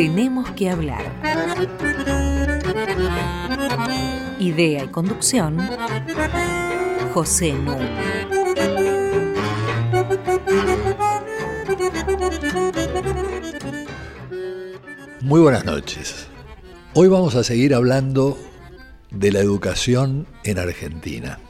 [0.00, 1.04] Tenemos que hablar.
[4.38, 5.58] Idea y conducción,
[7.12, 7.76] José Nu.
[15.20, 16.28] Muy buenas noches.
[16.94, 18.38] Hoy vamos a seguir hablando
[19.10, 21.40] de la educación en Argentina.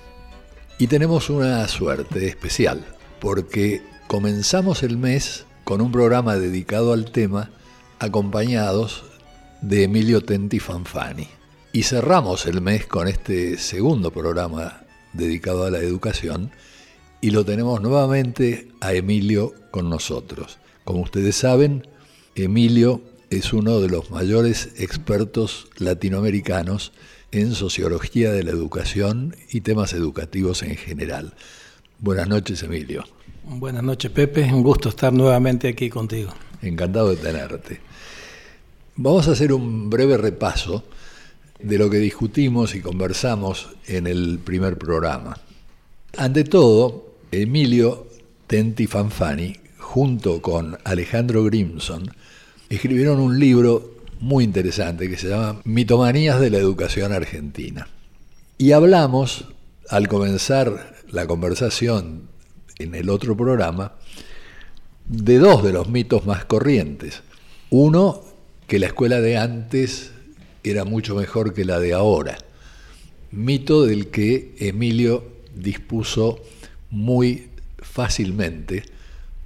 [0.77, 2.85] Y tenemos una suerte especial,
[3.21, 7.52] porque comenzamos el mes con un programa dedicado al tema,
[8.00, 9.04] acompañados
[9.60, 11.28] de Emilio Tenti Fanfani.
[11.72, 14.82] Y cerramos el mes con este segundo programa
[15.12, 16.50] dedicado a la educación
[17.20, 20.59] y lo tenemos nuevamente a Emilio con nosotros.
[20.84, 21.86] Como ustedes saben,
[22.34, 26.92] Emilio es uno de los mayores expertos latinoamericanos
[27.32, 31.35] en sociología de la educación y temas educativos en general.
[31.98, 33.04] Buenas noches, Emilio.
[33.45, 34.42] Buenas noches, Pepe.
[34.52, 36.32] Un gusto estar nuevamente aquí contigo.
[36.62, 37.90] Encantado de tenerte.
[39.02, 40.84] Vamos a hacer un breve repaso
[41.59, 45.38] de lo que discutimos y conversamos en el primer programa.
[46.18, 48.09] Ante todo, Emilio
[48.46, 52.10] Tenti Fanfani, junto con Alejandro Grimson,
[52.68, 57.88] escribieron un libro muy interesante que se llama Mitomanías de la Educación Argentina.
[58.59, 59.46] Y hablamos,
[59.88, 62.29] al comenzar la conversación
[62.79, 63.95] en el otro programa,
[65.06, 67.22] de dos de los mitos más corrientes.
[67.70, 68.28] Uno,
[68.71, 70.12] que la escuela de antes
[70.62, 72.38] era mucho mejor que la de ahora.
[73.32, 75.25] Mito del que Emilio
[75.56, 76.38] dispuso
[76.88, 77.48] muy
[77.78, 78.84] fácilmente,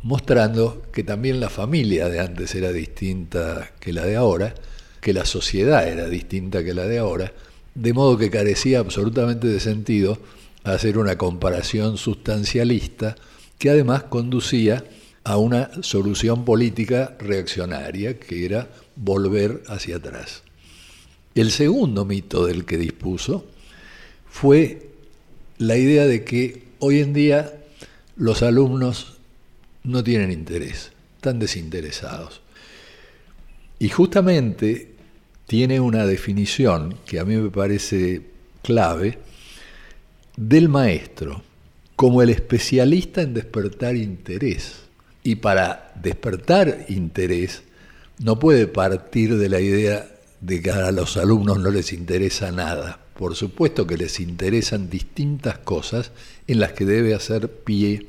[0.03, 4.55] mostrando que también la familia de antes era distinta que la de ahora,
[5.01, 7.33] que la sociedad era distinta que la de ahora,
[7.75, 10.19] de modo que carecía absolutamente de sentido
[10.65, 13.17] hacer una comparación sustancialista
[13.59, 14.85] que además conducía
[15.25, 20.43] a una solución política reaccionaria, que era volver hacia atrás.
[21.35, 23.47] El segundo mito del que dispuso
[24.29, 24.91] fue
[25.59, 27.65] la idea de que hoy en día
[28.17, 29.19] los alumnos
[29.83, 32.41] no tienen interés, están desinteresados.
[33.79, 34.93] Y justamente
[35.47, 38.23] tiene una definición que a mí me parece
[38.63, 39.19] clave
[40.37, 41.43] del maestro
[41.97, 44.84] como el especialista en despertar interés.
[45.25, 47.65] Y para despertar interés
[48.19, 50.07] no puede partir de la idea
[50.41, 53.01] de que a los alumnos no les interesa nada.
[53.17, 56.13] Por supuesto que les interesan distintas cosas
[56.47, 58.07] en las que debe hacer pie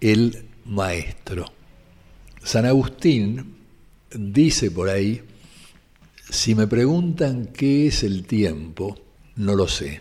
[0.00, 1.46] el maestro.
[2.42, 3.56] San Agustín
[4.14, 5.22] dice por ahí,
[6.28, 8.98] si me preguntan qué es el tiempo,
[9.36, 10.00] no lo sé.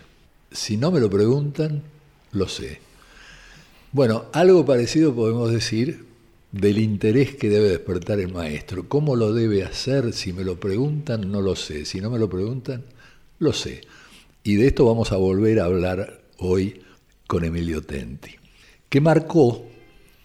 [0.52, 1.84] Si no me lo preguntan,
[2.32, 2.82] lo sé.
[3.92, 6.11] Bueno, algo parecido podemos decir
[6.52, 8.88] del interés que debe despertar el maestro.
[8.90, 10.14] ¿Cómo lo debe hacer?
[10.14, 11.86] Si me lo preguntan, no lo sé.
[11.86, 12.84] Si no me lo preguntan,
[13.40, 13.82] lo sé.
[14.44, 16.82] Y de esto vamos a volver a hablar hoy
[17.28, 18.36] con Emilio Tenti,
[18.90, 19.66] que marcó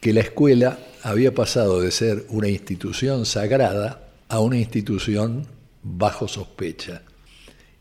[0.00, 5.47] que la escuela había pasado de ser una institución sagrada a una institución
[5.82, 7.03] bajo sospecha.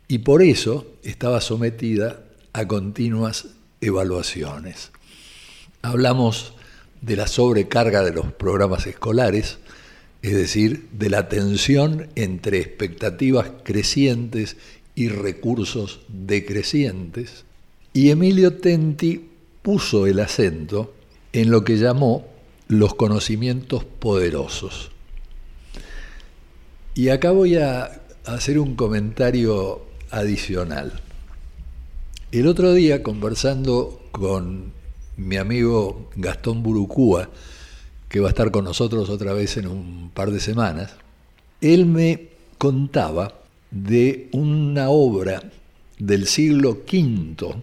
[0.08, 2.22] Y por eso estaba sometida
[2.54, 3.48] a continuas
[3.82, 4.92] evaluaciones.
[5.82, 6.54] Hablamos
[7.02, 9.60] de la sobrecarga de los programas escolares,
[10.22, 14.58] es decir, de la tensión entre expectativas crecientes
[14.96, 17.46] y recursos decrecientes.
[17.94, 19.30] Y Emilio Tenti
[19.62, 20.94] puso el acento
[21.34, 22.28] en lo que llamó
[22.68, 24.92] los conocimientos poderosos.
[26.96, 29.82] Y acá voy a hacer un comentario
[30.12, 31.02] adicional.
[32.32, 34.72] El otro día, conversando con
[35.18, 37.30] mi amigo Gastón Burucúa,
[38.10, 40.96] que va a estar con nosotros otra vez en un par de semanas,
[41.62, 43.34] él me contaba
[43.72, 45.44] de una obra
[45.98, 47.56] del siglo V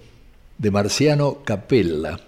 [0.59, 2.21] de Marciano Capella,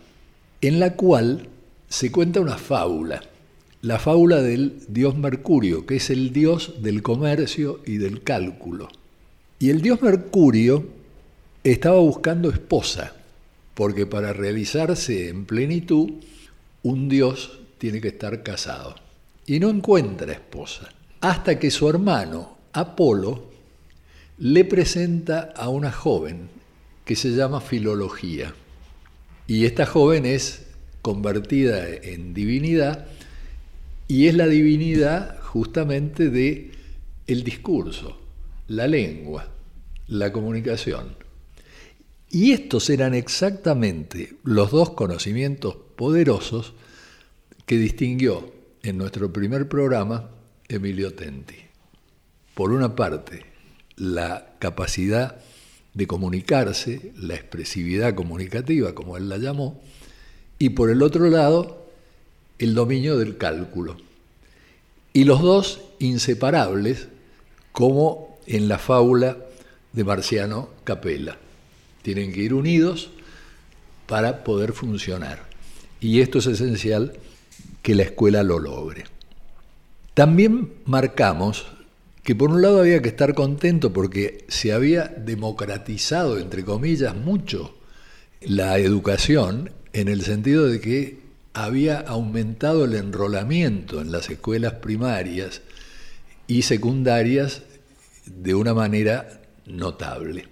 [0.61, 1.49] en la cual
[1.89, 3.23] se cuenta una fábula,
[3.83, 8.89] la fábula del dios Mercurio, que es el dios del comercio y del cálculo.
[9.59, 10.87] Y el dios Mercurio
[11.63, 13.15] estaba buscando esposa,
[13.75, 16.11] porque para realizarse en plenitud,
[16.83, 18.95] un dios tiene que estar casado.
[19.47, 20.89] Y no encuentra esposa,
[21.21, 23.51] hasta que su hermano, Apolo,
[24.39, 26.49] le presenta a una joven
[27.05, 28.55] que se llama Filología.
[29.47, 30.67] Y esta joven es
[31.03, 33.07] convertida en divinidad
[34.09, 36.73] y es la divinidad justamente de
[37.27, 38.19] el discurso,
[38.69, 39.49] la lengua,
[40.09, 41.24] la comunicación.
[42.35, 46.73] Y estos eran exactamente los dos conocimientos poderosos
[47.65, 48.53] que distinguió
[48.83, 50.31] en nuestro primer programa
[50.67, 51.55] Emilio Tenti.
[52.55, 53.45] por una parte,
[53.95, 55.37] la capacidad
[55.93, 59.81] de comunicarse, la expresividad comunicativa, como él la llamó,
[60.59, 61.87] y por el otro lado,
[62.59, 63.97] el dominio del cálculo.
[65.13, 67.07] Y los dos inseparables,
[67.71, 69.37] como en la fábula
[69.93, 71.39] de Marciano Capella.
[72.05, 73.09] Tienen que ir unidos
[74.07, 75.49] para poder funcionar.
[76.01, 77.15] Y esto es esencial
[77.81, 79.05] que la escuela lo logre.
[80.13, 81.65] También marcamos
[82.23, 87.75] que por un lado había que estar contento porque se había democratizado, entre comillas, mucho
[88.43, 91.21] la educación en el sentido de que
[91.55, 95.63] había aumentado el enrolamiento en las escuelas primarias
[96.47, 97.63] y secundarias
[98.27, 100.49] de una manera notable.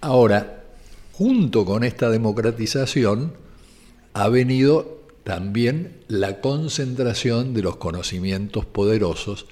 [0.00, 0.57] Ahora,
[1.18, 3.32] junto con esta democratización,
[4.12, 9.46] ha venido también la concentración de los conocimientos poderosos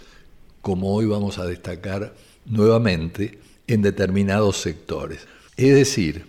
[0.61, 2.15] como hoy vamos a destacar
[2.45, 5.27] nuevamente, en determinados sectores.
[5.57, 6.27] Es decir,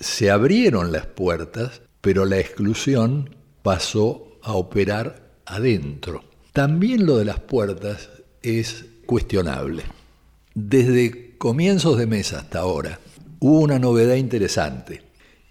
[0.00, 6.24] se abrieron las puertas, pero la exclusión pasó a operar adentro.
[6.52, 8.10] También lo de las puertas
[8.42, 9.84] es cuestionable.
[10.52, 13.00] Desde comienzos de mes hasta ahora
[13.40, 15.02] hubo una novedad interesante,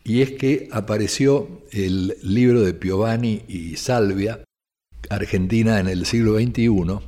[0.04, 4.44] y es que apareció el libro de Piovani y Salvia,
[5.10, 7.00] Argentina en el siglo XXI,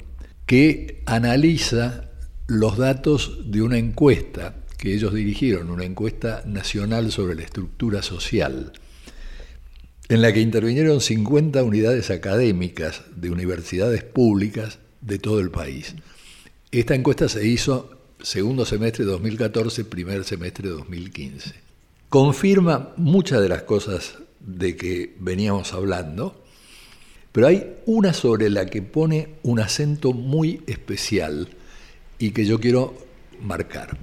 [0.46, 2.10] que analiza
[2.48, 8.74] los datos de una encuesta que ellos dirigieron, una encuesta nacional sobre la estructura social,
[10.08, 15.96] en la que intervinieron 50 unidades académicas de universidades públicas de todo el país.
[16.72, 21.54] Esta encuesta se hizo segundo semestre de 2014, primer semestre de 2015.
[22.10, 26.44] Confirma muchas de las cosas de que veníamos hablando,
[27.32, 31.50] pero hay una sobre la que pone un acento muy especial
[32.18, 32.96] y que yo quiero
[33.42, 33.98] marcar.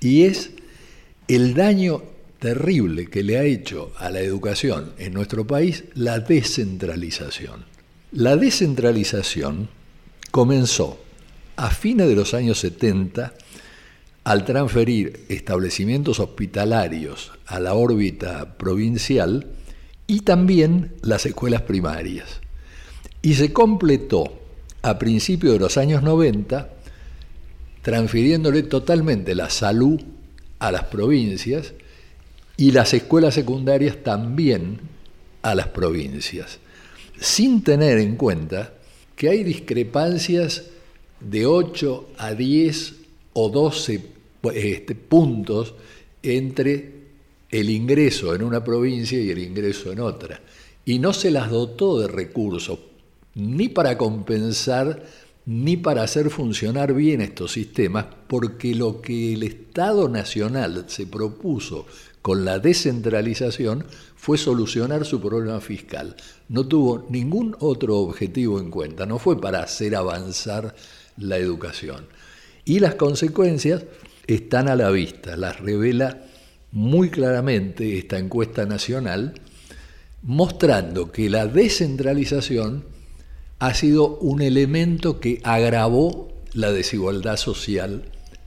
[0.00, 0.50] Y es
[1.28, 2.02] el daño
[2.38, 7.64] terrible que le ha hecho a la educación en nuestro país la descentralización.
[8.12, 9.68] La descentralización
[10.30, 11.05] comenzó
[11.56, 13.34] a fines de los años 70
[14.24, 19.46] al transferir establecimientos hospitalarios a la órbita provincial
[20.06, 22.40] y también las escuelas primarias.
[23.22, 24.40] Y se completó
[24.82, 26.70] a principios de los años 90
[27.82, 30.00] transfiriéndole totalmente la salud
[30.58, 31.72] a las provincias
[32.56, 34.80] y las escuelas secundarias también
[35.42, 36.58] a las provincias,
[37.20, 38.74] sin tener en cuenta
[39.14, 40.64] que hay discrepancias
[41.20, 42.94] de 8 a 10
[43.32, 44.04] o 12
[44.54, 45.74] este, puntos
[46.22, 46.96] entre
[47.50, 50.40] el ingreso en una provincia y el ingreso en otra.
[50.84, 52.78] Y no se las dotó de recursos
[53.34, 55.02] ni para compensar
[55.46, 61.86] ni para hacer funcionar bien estos sistemas, porque lo que el Estado Nacional se propuso
[62.20, 63.86] con la descentralización
[64.16, 66.16] fue solucionar su problema fiscal.
[66.48, 70.74] No tuvo ningún otro objetivo en cuenta, no fue para hacer avanzar
[71.16, 72.06] la educación.
[72.64, 73.84] Y las consecuencias
[74.26, 76.22] están a la vista, las revela
[76.72, 79.34] muy claramente esta encuesta nacional,
[80.22, 82.84] mostrando que la descentralización
[83.58, 88.04] ha sido un elemento que agravó la desigualdad social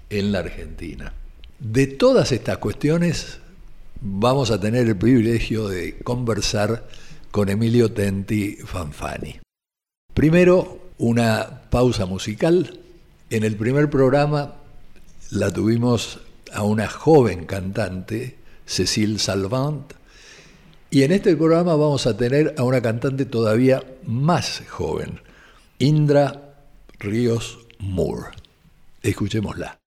[0.10, 1.13] en la Argentina.
[1.60, 3.39] De todas estas cuestiones
[4.01, 6.88] vamos a tener el privilegio de conversar
[7.32, 9.39] con Emilio Tenti Fanfani.
[10.13, 12.79] Primero, una pausa musical.
[13.32, 14.53] En el primer programa
[15.32, 16.20] la tuvimos
[16.53, 19.94] a una joven cantante, Cecile Salvant,
[20.91, 25.22] y en este programa vamos a tener a una cantante todavía más joven,
[25.77, 26.56] Indra
[27.00, 28.32] Ríos Moore.
[29.01, 29.79] Escuchémosla.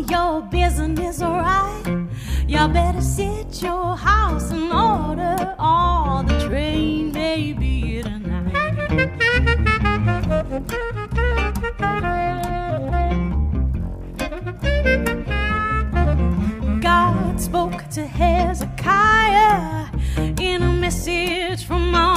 [0.00, 2.06] Of your business right.
[2.48, 8.52] Y'all better set your house in order, or the train may be tonight.
[16.80, 19.86] God spoke to Hezekiah
[20.40, 22.13] in a message from on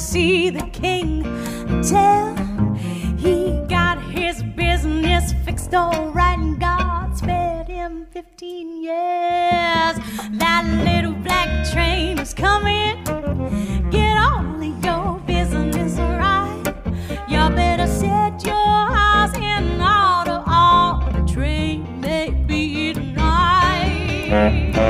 [0.00, 1.22] see the king.
[1.82, 2.34] Tell
[3.18, 9.96] he got his business fixed all right, and God spared him 15 years.
[10.38, 13.04] That little black train is coming.
[13.90, 16.62] Get all of your business right.
[17.28, 24.89] You better set your house in order, or the train may be tonight.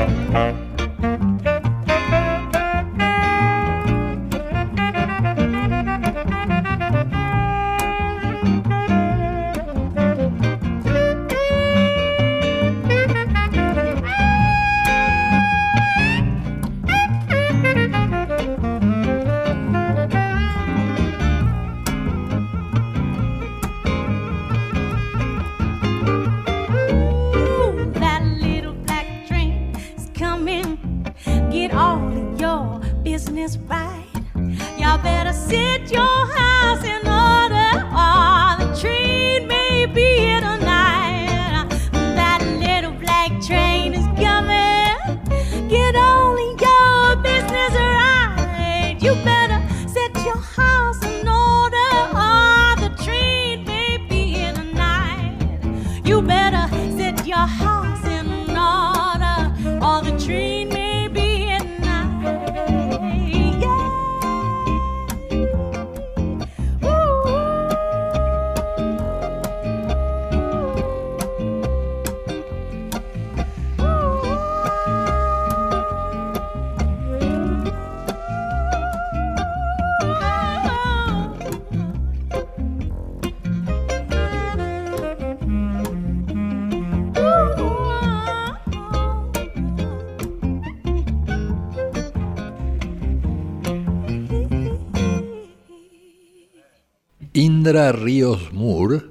[97.71, 99.01] Ríos Moore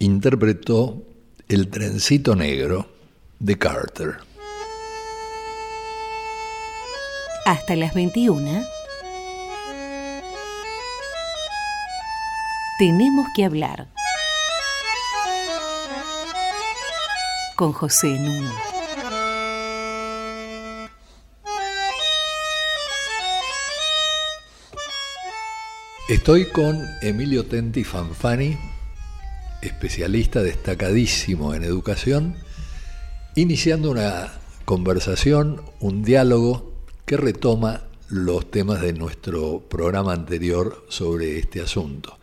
[0.00, 1.02] interpretó
[1.48, 2.86] El trencito negro
[3.38, 4.18] de Carter.
[7.46, 8.64] Hasta las 21.
[12.78, 13.88] Tenemos que hablar.
[17.56, 18.75] Con José Nuno.
[26.08, 28.56] Estoy con Emilio Tenti Fanfani,
[29.60, 32.36] especialista destacadísimo en educación,
[33.34, 34.32] iniciando una
[34.64, 36.72] conversación, un diálogo
[37.06, 42.16] que retoma los temas de nuestro programa anterior sobre este asunto.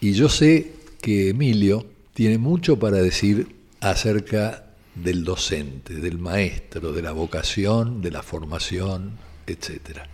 [0.00, 1.84] Y yo sé que Emilio
[2.14, 9.18] tiene mucho para decir acerca del docente, del maestro, de la vocación, de la formación,
[9.46, 10.08] etcétera.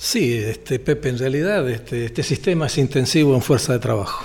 [0.00, 4.24] Sí, este, Pepe, en realidad este, este sistema es intensivo en fuerza de trabajo.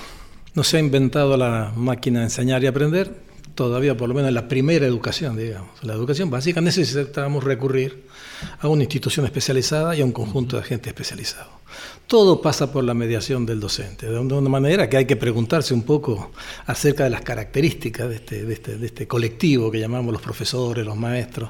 [0.54, 3.12] No se ha inventado la máquina de enseñar y aprender,
[3.56, 5.84] todavía por lo menos en la primera educación, digamos.
[5.84, 8.06] La educación básica necesitamos recurrir
[8.60, 11.63] a una institución especializada y a un conjunto de agentes especializados.
[12.08, 15.84] Todo pasa por la mediación del docente, de una manera que hay que preguntarse un
[15.84, 16.32] poco
[16.66, 20.98] acerca de las características de este, este, de este colectivo que llamamos los profesores, los
[20.98, 21.50] maestros,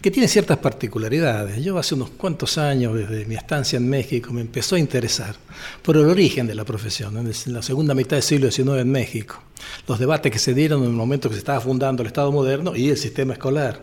[0.00, 1.62] que tiene ciertas particularidades.
[1.62, 5.36] Yo hace unos cuantos años, desde mi estancia en México, me empezó a interesar
[5.82, 9.40] por el origen de la profesión, en la segunda mitad del siglo XIX en México,
[9.86, 12.74] los debates que se dieron en el momento que se estaba fundando el Estado moderno
[12.74, 13.82] y el sistema escolar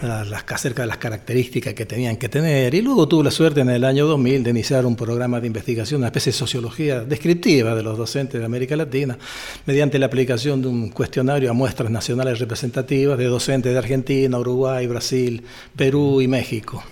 [0.00, 2.74] las, acerca de las características que tenían que tener.
[2.74, 6.00] Y luego tuve la suerte en el año 2000 de iniciar un programa de investigación,
[6.00, 9.18] una especie de sociología descriptiva de los docentes de América Latina,
[9.66, 14.86] mediante la aplicación de un cuestionario a muestras nacionales representativas de docentes de Argentina, Uruguay,
[14.86, 15.42] Brasil,
[15.76, 16.82] Perú y México.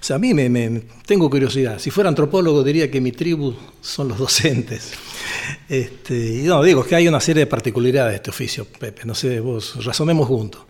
[0.00, 1.78] O sea, a mí me, me, tengo curiosidad.
[1.78, 4.92] Si fuera antropólogo diría que mi tribu son los docentes.
[5.68, 9.02] Este, y no, digo que hay una serie de particularidades de este oficio, Pepe.
[9.04, 10.62] No sé, vos razonemos juntos.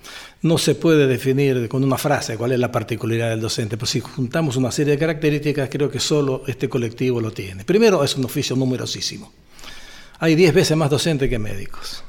[0.43, 4.01] No se puede definir con una frase cuál es la particularidad del docente, pero si
[4.01, 7.65] juntamos una serie de características, creo que solo este colectivo lo tiene.
[7.65, 9.33] Primero, es un oficio numerosísimo.
[10.19, 12.05] Hay 10 veces más docentes que médicos.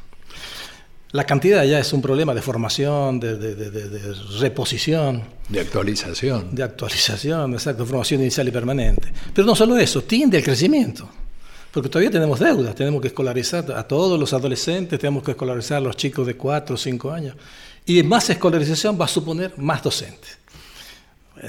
[1.13, 5.23] La cantidad ya es un problema de formación, de, de, de, de, reposición.
[5.47, 6.55] De actualización.
[6.55, 9.13] De actualización, exacto, formación inicial y permanente.
[9.31, 11.07] Pero no solo eso, tiende al crecimiento.
[11.73, 15.81] Porque todavía tenemos deudas, tenemos que escolarizar a todos los adolescentes, tenemos que escolarizar a
[15.81, 17.35] los chicos de 4 o 5 años.
[17.85, 20.37] Y más escolarización va a suponer más docentes.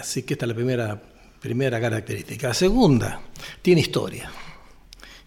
[0.01, 1.01] Así que esta es la primera,
[1.41, 2.49] primera característica.
[2.49, 3.21] La segunda,
[3.61, 4.33] tiene historia.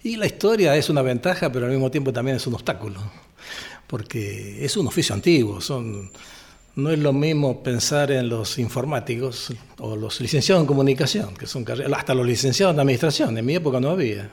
[0.03, 2.99] Y la historia es una ventaja, pero al mismo tiempo también es un obstáculo
[3.87, 6.11] porque es un oficio antiguo, son
[6.75, 11.63] No es lo mismo pensar en los informáticos o los licenciados en comunicación, que son
[11.63, 13.35] carreras, hasta los licenciados en administración.
[13.37, 14.29] En mi época no había.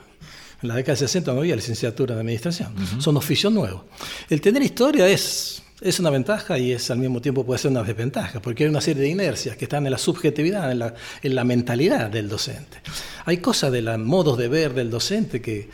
[0.65, 2.73] En la década de 60 no había licenciatura en administración.
[2.99, 3.83] Son oficios nuevos.
[4.27, 7.83] El tener historia es, es una ventaja y es al mismo tiempo puede ser una
[7.83, 11.35] desventaja, porque hay una serie de inercias que están en la subjetividad, en la, en
[11.35, 12.79] la mentalidad del docente.
[13.25, 15.69] Hay cosas de los modos de ver del docente que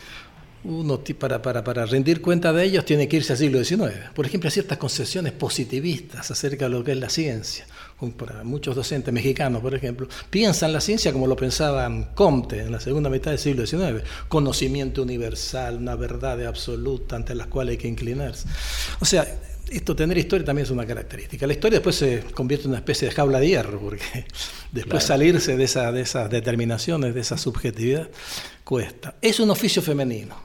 [0.64, 4.10] uno para, para, para rendir cuenta de ellos tiene que irse al siglo XIX.
[4.14, 7.66] Por ejemplo, hay ciertas concepciones positivistas acerca de lo que es la ciencia.
[8.10, 12.80] Para muchos docentes mexicanos, por ejemplo, piensan la ciencia como lo pensaban Comte en la
[12.80, 14.02] segunda mitad del siglo XIX.
[14.28, 18.48] Conocimiento universal, una verdad absoluta ante las cuales hay que inclinarse.
[19.00, 19.26] O sea,
[19.70, 21.46] esto, tener historia también es una característica.
[21.46, 24.26] La historia después se convierte en una especie de jaula de hierro, porque
[24.72, 28.08] después salirse de, esa, de esas determinaciones, de esa subjetividad,
[28.64, 29.14] cuesta.
[29.22, 30.36] Es un oficio femenino.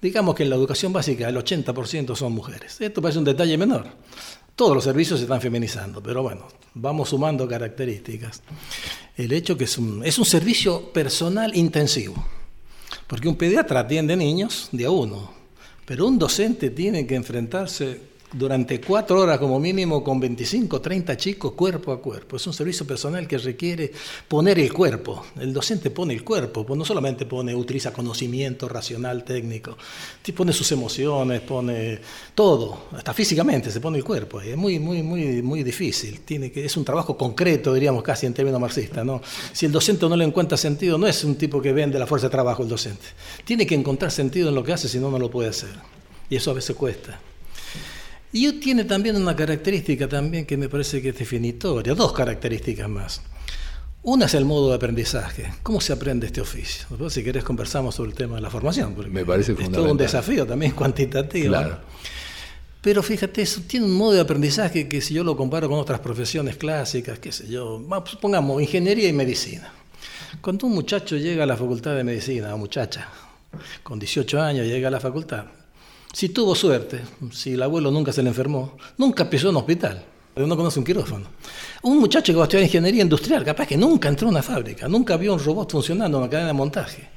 [0.00, 2.80] Digamos que en la educación básica el 80% son mujeres.
[2.80, 3.86] Esto parece un detalle menor.
[4.60, 8.42] Todos los servicios se están feminizando, pero bueno, vamos sumando características.
[9.16, 12.22] El hecho que es un, es un servicio personal intensivo,
[13.06, 15.32] porque un pediatra atiende niños de a uno,
[15.86, 18.02] pero un docente tiene que enfrentarse
[18.32, 22.36] durante cuatro horas como mínimo con 25, 30 chicos cuerpo a cuerpo.
[22.36, 23.90] Es un servicio personal que requiere
[24.28, 25.24] poner el cuerpo.
[25.38, 29.76] El docente pone el cuerpo, pues no solamente pone, utiliza conocimiento racional, técnico,
[30.34, 31.98] pone sus emociones, pone
[32.34, 34.40] todo, hasta físicamente se pone el cuerpo.
[34.40, 36.20] Es muy, muy, muy, muy difícil.
[36.20, 39.04] Tiene que, es un trabajo concreto, diríamos casi en términos marxistas.
[39.04, 39.20] ¿no?
[39.52, 42.28] Si el docente no le encuentra sentido, no es un tipo que vende la fuerza
[42.28, 43.06] de trabajo el docente.
[43.44, 45.70] Tiene que encontrar sentido en lo que hace, si no, no lo puede hacer.
[46.28, 47.20] Y eso a veces cuesta.
[48.32, 53.20] Y tiene también una característica también que me parece que es definitoria, dos características más.
[54.02, 55.52] Una es el modo de aprendizaje.
[55.62, 56.86] ¿Cómo se aprende este oficio?
[56.88, 58.94] Después, si querés conversamos sobre el tema de la formación.
[58.94, 60.06] porque Me parece Es todo un fundamental.
[60.06, 61.48] desafío también cuantitativo.
[61.48, 61.78] Claro.
[62.80, 66.00] Pero fíjate, eso tiene un modo de aprendizaje que si yo lo comparo con otras
[66.00, 67.82] profesiones clásicas, qué sé yo,
[68.22, 69.70] pongamos ingeniería y medicina.
[70.40, 73.06] Cuando un muchacho llega a la facultad de medicina, o muchacha,
[73.82, 75.44] con 18 años llega a la facultad,
[76.12, 77.00] si tuvo suerte,
[77.32, 80.04] si el abuelo nunca se le enfermó, nunca pisó un hospital,
[80.36, 81.26] no conoce un quirófano.
[81.82, 84.88] Un muchacho que va a estudiar ingeniería industrial, capaz que nunca entró a una fábrica,
[84.88, 87.08] nunca vio un robot funcionando en una cadena de montaje.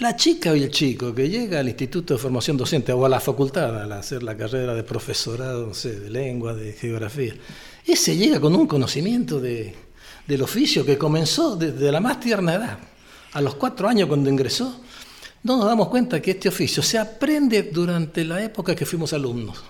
[0.00, 3.20] La chica y el chico que llega al Instituto de Formación Docente o a la
[3.20, 7.34] facultad a hacer la carrera de profesorado, no sé, de lengua, de geografía,
[7.86, 9.74] ese llega con un conocimiento de,
[10.26, 12.78] del oficio que comenzó desde la más tierna edad.
[13.34, 14.80] A los cuatro años cuando ingresó,
[15.44, 19.62] no nos damos cuenta que este oficio se aprende durante la época que fuimos alumnos.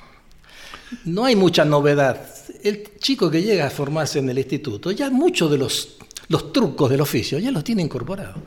[1.05, 2.27] No hay mucha novedad.
[2.63, 5.97] El chico que llega a formarse en el instituto, ya muchos de los,
[6.29, 8.39] los trucos del oficio ya los tiene incorporados.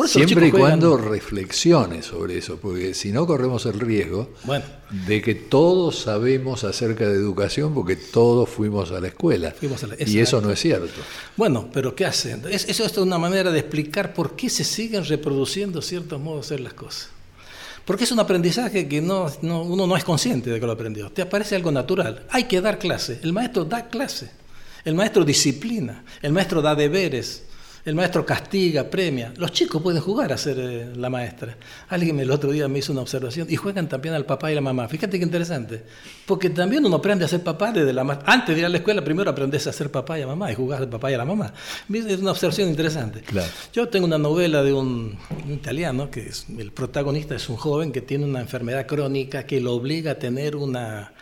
[0.00, 4.30] Por eso los Siempre y cuando reflexione sobre eso, porque si no corremos el riesgo
[4.44, 4.64] Bueno,
[5.06, 9.50] de que todos sabemos acerca de educación porque todos fuimos a la escuela.
[9.58, 11.00] Fuimos a la- y eso no es cierto.
[11.36, 12.42] bueno, pero ¿qué hacen?
[12.50, 16.54] Es- eso es una manera de explicar por qué se siguen reproduciendo ciertos modos de
[16.54, 17.10] hacer las cosas.
[17.84, 21.10] Porque es un aprendizaje que no, no- uno no es consciente de que lo aprendió.
[21.12, 22.24] Te aparece algo natural.
[22.30, 23.20] Hay que dar clase.
[23.22, 24.30] El maestro da clase.
[24.84, 26.04] El maestro disciplina.
[26.22, 27.42] El maestro da deberes.
[27.84, 29.32] El maestro castiga, premia.
[29.36, 31.56] Los chicos pueden jugar a ser eh, la maestra.
[31.88, 34.60] Alguien el otro día me hizo una observación y juegan también al papá y la
[34.60, 34.86] mamá.
[34.88, 35.82] Fíjate qué interesante.
[36.26, 39.02] Porque también uno aprende a ser papá desde la Antes de ir a la escuela,
[39.02, 41.24] primero aprendes a ser papá y a mamá y jugar al papá y a la
[41.24, 41.52] mamá.
[41.92, 43.20] Es una observación interesante.
[43.20, 43.50] Claro.
[43.72, 47.92] Yo tengo una novela de un, un italiano que es, el protagonista es un joven
[47.92, 51.12] que tiene una enfermedad crónica que lo obliga a tener una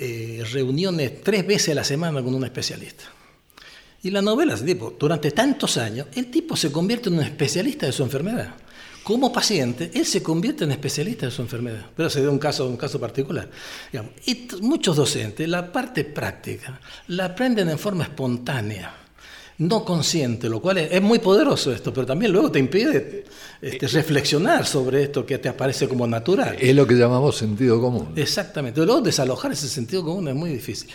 [0.00, 3.04] eh, reuniones tres veces a la semana con un especialista.
[4.08, 7.92] Y la novela tipo, durante tantos años, el tipo se convierte en un especialista de
[7.92, 8.54] su enfermedad.
[9.02, 11.84] Como paciente, él se convierte en especialista de su enfermedad.
[11.94, 13.50] Pero se da un caso, un caso particular.
[13.92, 18.94] Digamos, y muchos docentes, la parte práctica, la aprenden en forma espontánea,
[19.58, 23.26] no consciente, lo cual es, es muy poderoso esto, pero también luego te impide
[23.60, 26.56] este, reflexionar sobre esto que te aparece como natural.
[26.58, 28.14] Es lo que llamamos sentido común.
[28.16, 28.82] Exactamente.
[28.82, 30.88] Luego desalojar ese sentido común es muy difícil.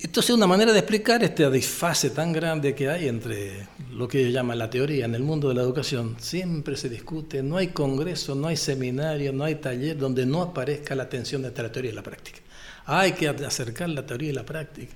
[0.00, 4.32] Entonces, una manera de explicar este disfase tan grande que hay entre lo que ellos
[4.32, 8.36] llaman la teoría en el mundo de la educación, siempre se discute, no hay congreso,
[8.36, 11.94] no hay seminario, no hay taller donde no aparezca la tensión entre la teoría y
[11.94, 12.38] la práctica.
[12.86, 14.92] Hay que acercar la teoría y la práctica.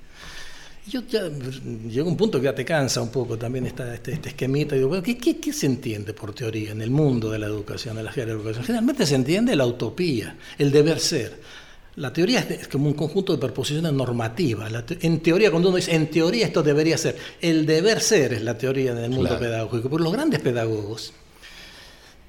[0.87, 4.31] Yo ya llega un punto que ya te cansa un poco también esta, este, este
[4.31, 4.77] esquemita.
[4.77, 8.13] Digo, ¿qué, qué, se entiende por teoría en el mundo de la educación, en la
[8.13, 8.65] de la educación?
[8.65, 11.41] Generalmente se entiende la utopía, el deber ser.
[11.97, 14.71] La teoría es, como un conjunto de proposiciones normativas.
[14.87, 18.43] Te- en teoría, cuando uno dice, en teoría esto debería ser, el deber ser es
[18.43, 19.41] la teoría en el mundo Claro.
[19.41, 19.91] pedagógico.
[19.91, 21.13] Porque los grandes pedagogos,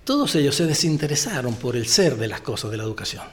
[0.04, 3.24] todos ellos se desinteresaron por el ser de las cosas de la educación.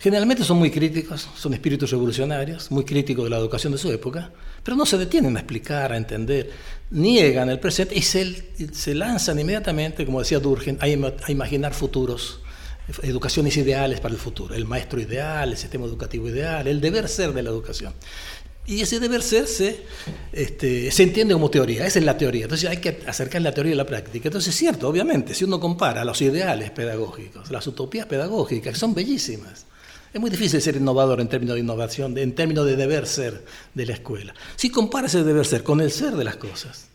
[0.00, 4.32] Generalmente son muy críticos, son espíritus revolucionarios, muy críticos de la educación de su época,
[4.62, 6.50] pero no se detienen a explicar, a entender,
[6.90, 10.84] niegan el presente y se, se lanzan inmediatamente, como decía Durgen, a,
[11.26, 12.40] a imaginar futuros,
[13.02, 17.32] educaciones ideales para el futuro, el maestro ideal, el sistema educativo ideal, el deber ser
[17.32, 17.94] de la educación.
[18.66, 19.82] Y ese deber ser se,
[20.32, 22.44] este, se entiende como teoría, esa es la teoría.
[22.44, 24.28] Entonces hay que acercar la teoría a la práctica.
[24.28, 28.94] Entonces es cierto, obviamente, si uno compara los ideales pedagógicos, las utopías pedagógicas, que son
[28.94, 29.66] bellísimas,
[30.14, 33.44] es muy difícil ser innovador en términos de innovación, en términos de deber ser
[33.74, 34.32] de la escuela.
[34.56, 36.86] Si compara ese deber ser con el ser de las cosas,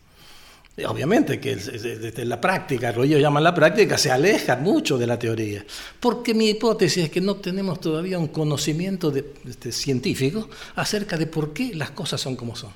[0.86, 5.18] Obviamente que desde la práctica, lo ellos llaman la práctica, se aleja mucho de la
[5.18, 5.64] teoría.
[5.98, 9.12] Porque mi hipótesis es que no tenemos todavía un conocimiento
[9.46, 12.70] este, científico acerca de por qué las cosas son como son.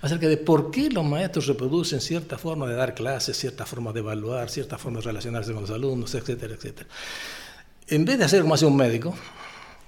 [0.00, 4.00] Acerca de por qué los maestros reproducen cierta forma de dar clases, cierta forma de
[4.00, 6.88] evaluar, cierta forma de relacionarse con los alumnos, etcétera, etcétera.
[7.88, 9.14] En vez de hacer como hace un médico,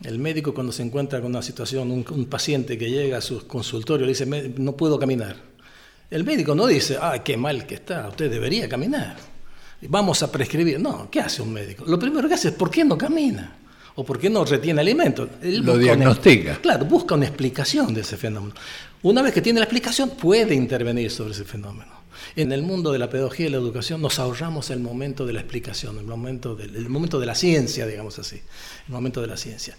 [0.04, 3.46] el médico cuando se encuentra con una situación, un, un paciente que llega a su
[3.46, 5.51] consultorio le dice, "Me- no puedo caminar.
[6.12, 9.16] El médico no dice, ay, qué mal que está, usted debería caminar.
[9.88, 10.78] Vamos a prescribir.
[10.78, 11.84] No, ¿qué hace un médico?
[11.86, 13.56] Lo primero que hace es, ¿por qué no camina?
[13.94, 15.28] ¿O por qué no retiene alimentos?
[15.42, 16.56] Él Lo una- diagnostica.
[16.60, 18.54] claro, busca una explicación de ese fenómeno.
[19.02, 21.90] Una vez que tiene la explicación, puede intervenir sobre ese fenómeno.
[22.36, 25.40] En el mundo de la pedagogía y la educación nos ahorramos el momento de la
[25.40, 28.36] explicación, el momento, del, el momento de la ciencia, digamos así,
[28.86, 29.76] el momento de la ciencia.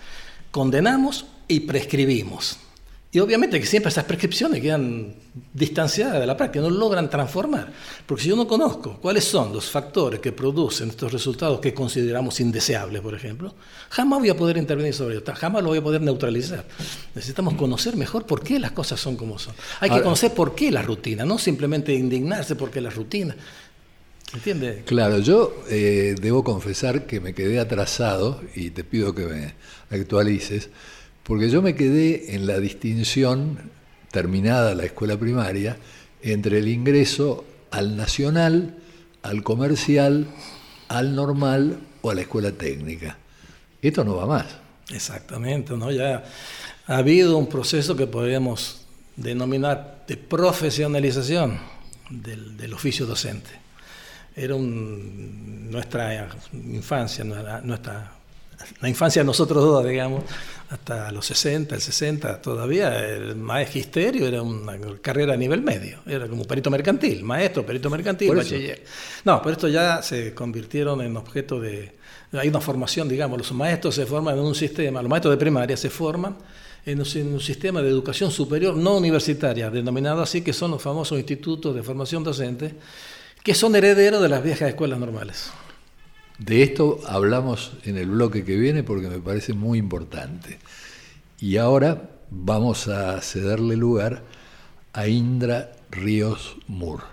[0.52, 2.58] Condenamos y prescribimos.
[3.15, 5.13] Y obviamente que siempre esas prescripciones quedan
[5.54, 7.71] distanciadas de la práctica, no logran transformar.
[8.08, 12.39] Porque si yo no conozco cuáles son los factores que producen estos resultados que consideramos
[12.39, 13.54] indeseables, por ejemplo,
[13.91, 16.65] jamás voy a poder intervenir sobre ello, jamás lo voy a poder neutralizar.
[17.13, 19.54] Necesitamos conocer mejor por qué las cosas son como son.
[19.80, 23.36] Hay que Ahora- conocer por qué la rutina, no simplemente indignarse porque la rutina.
[24.34, 24.82] ¿Entiende?
[24.88, 29.54] Claro, yo eh, debo confesar que me quedé atrasado y te pido que me
[29.91, 30.71] actualices,
[31.23, 33.57] porque yo me quedé en la distinción,
[34.12, 35.77] terminada la escuela primaria,
[36.21, 38.75] entre el ingreso al nacional,
[39.23, 40.27] al comercial,
[40.89, 43.17] al normal o a la escuela técnica.
[43.81, 44.45] Esto no va más.
[44.91, 45.91] Exactamente, ¿no?
[45.91, 46.23] Ya
[46.88, 51.59] ha habido un proceso que podríamos denominar de profesionalización
[52.09, 53.49] del, oficio docente.
[54.36, 58.12] Era nuestra infancia, nuestra-
[58.82, 60.23] la infancia de nosotros dos, digamos,
[60.69, 66.28] hasta los 60, el 60, todavía el magisterio era una carrera a nivel medio, era
[66.28, 68.84] como perito mercantil, maestro, perito mercantil, bachiller.
[69.23, 71.93] No, pero esto ya se convirtieron en objeto de...
[72.32, 75.78] Hay una formación, digamos, los maestros se forman en un sistema, los maestros de primaria
[75.78, 76.38] se forman
[76.86, 81.76] en un sistema de educación superior no universitaria, denominado así, que son los famosos institutos
[81.76, 82.73] de formación docente,
[83.43, 85.52] que son herederos de las viejas escuelas normales.
[86.39, 90.60] De esto hablamos en el bloque que viene porque me parece muy importante.
[91.39, 94.24] Y ahora vamos a cederle lugar
[94.93, 97.12] a Indra Ríos Moore.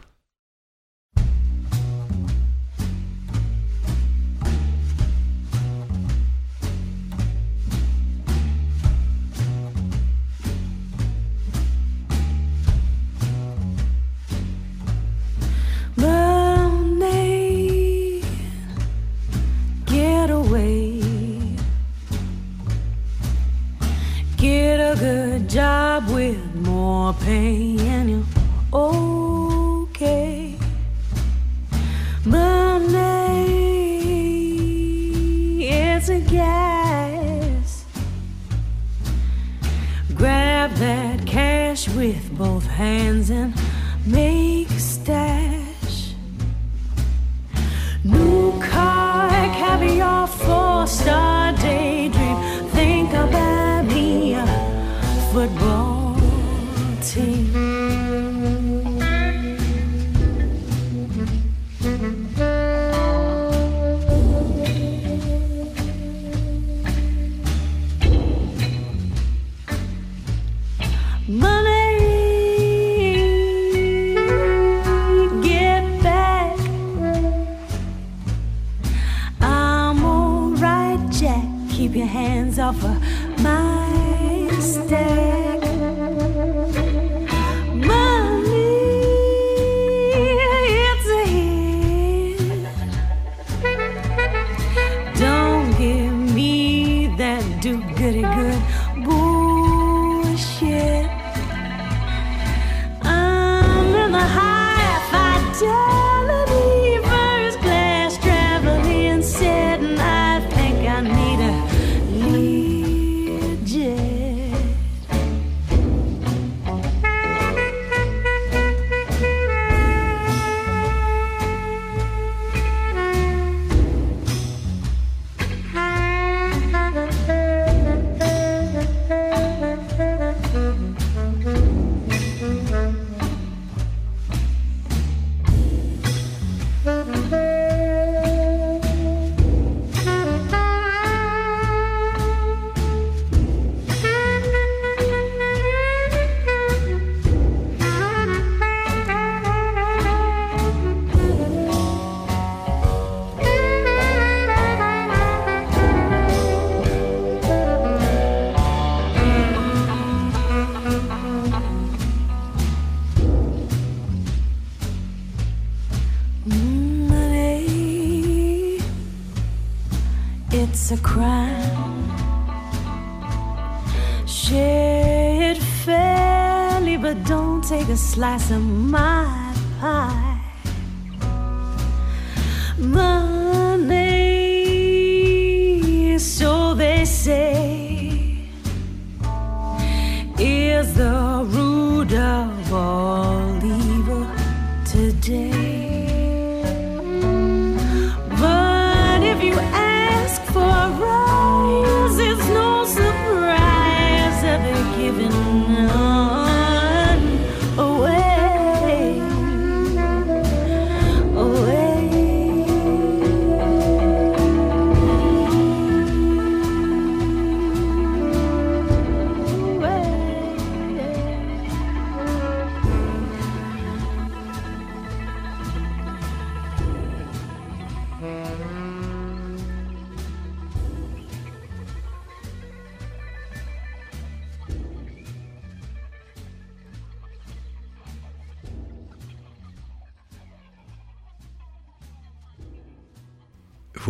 [178.21, 178.91] blossom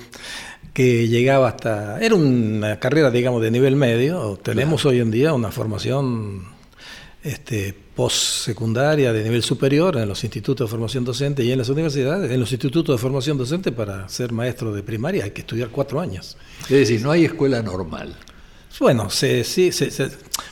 [0.74, 2.00] que llegaba hasta...
[2.00, 6.42] Era una carrera, digamos, de nivel medio, tenemos hoy en día una formación
[7.22, 12.30] este, postsecundaria de nivel superior en los institutos de formación docente y en las universidades.
[12.30, 16.00] En los institutos de formación docente, para ser maestro de primaria hay que estudiar cuatro
[16.00, 16.37] años.
[16.62, 18.14] Es decir, no hay escuela normal.
[18.81, 20.09] Bueno, se, sí, se, se,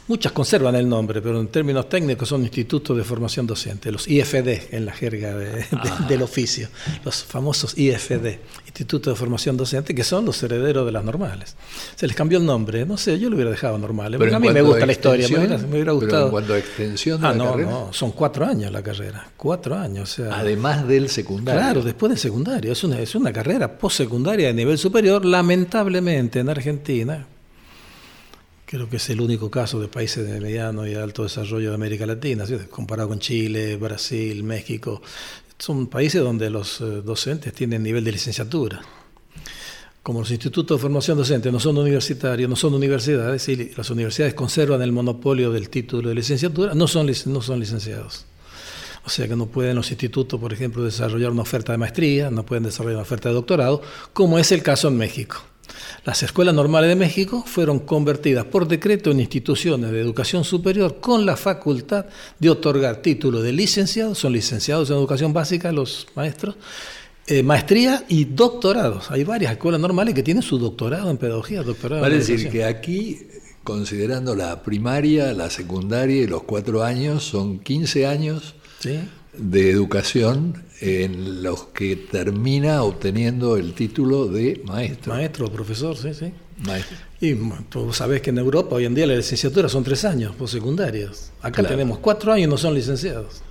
[0.09, 4.75] muchas conservan el nombre, pero en términos técnicos son institutos de formación docente, los IFD
[4.75, 5.67] en la jerga de, de,
[6.09, 6.69] del oficio,
[7.05, 11.57] los famosos IFD, Institutos de Formación Docente, que son los herederos de las normales.
[11.95, 14.39] Se les cambió el nombre, no sé, yo lo hubiera dejado normales, Pero porque a
[14.39, 16.25] mí me gusta la historia, me hubiera, me hubiera pero gustado.
[16.27, 19.31] en cuanto a extensión de ah, la no, carrera, no, son cuatro años la carrera,
[19.35, 20.13] cuatro años.
[20.13, 21.61] O sea, además del secundario.
[21.61, 22.71] Claro, después del secundario.
[22.71, 25.25] Es una, es una carrera postsecundaria de nivel superior.
[25.25, 27.27] Lamentablemente en Argentina,
[28.67, 32.05] creo que es el único caso de países de mediano y alto desarrollo de América
[32.05, 35.01] Latina, comparado con Chile, Brasil, México.
[35.57, 38.83] Son países donde los eh, docentes tienen nivel de licenciatura.
[40.03, 44.35] Como los institutos de formación docente no son universitarios, no son universidades, y las universidades
[44.35, 48.27] conservan el monopolio del título de licenciatura, no son, no son licenciados.
[49.05, 52.45] O sea que no pueden los institutos, por ejemplo, desarrollar una oferta de maestría, no
[52.45, 53.81] pueden desarrollar una oferta de doctorado,
[54.13, 55.39] como es el caso en México.
[56.05, 61.27] Las escuelas normales de México fueron convertidas por decreto en instituciones de educación superior con
[61.27, 62.07] la facultad
[62.39, 66.57] de otorgar título de licenciado, son licenciados en educación básica los maestros,
[67.27, 69.11] eh, maestría y doctorados.
[69.11, 72.65] Hay varias escuelas normales que tienen su doctorado en pedagogía, doctorado Vale en decir que
[72.65, 73.27] aquí,
[73.65, 79.01] considerando la primaria, la secundaria y los cuatro años, son 15 años ¿Sí?
[79.37, 85.15] de educación en los que termina obteniendo el título de maestro.
[85.15, 86.33] Maestro, profesor, sí, sí.
[86.59, 86.97] Maestro.
[87.21, 87.35] Y
[87.69, 91.31] tú sabes que en Europa hoy en día la licenciatura son tres años, secundarios.
[91.41, 91.69] Acá Claro.
[91.69, 93.43] tenemos cuatro años y no son licenciados.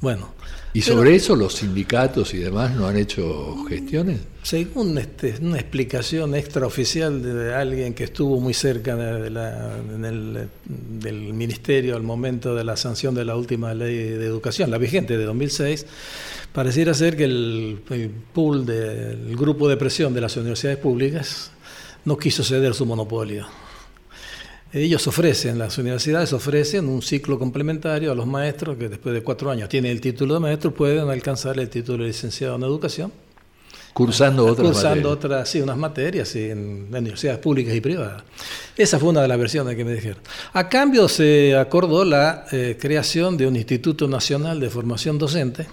[0.00, 0.34] Bueno,
[0.76, 4.20] ¿Y pero sobre eso los sindicatos y demás no han hecho gestiones?
[4.42, 10.04] según este, una explicación extraoficial de alguien que estuvo muy cerca de de la- en
[10.04, 10.48] el-
[11.00, 15.16] del ministerio al momento de la sanción de la última ley de educación, la vigente
[15.18, 15.86] de 2006,
[16.52, 21.50] pareciera ser que el, el pool del grupo de presión de las universidades públicas
[22.04, 23.46] no quiso ceder su monopolio.
[24.72, 29.50] Ellos ofrecen, las universidades ofrecen un ciclo complementario a los maestros que después de cuatro
[29.50, 33.12] años tienen el título de maestro, pueden alcanzar el título de licenciado en educación
[33.96, 35.24] Cursando otras cursando materias.
[35.24, 38.24] otras, sí, unas materias sí, en, en universidades públicas y privadas.
[38.76, 40.18] Esa fue una de las versiones que me dijeron.
[40.52, 45.66] A cambio se acordó la eh, creación de un Instituto Nacional de Formación Docente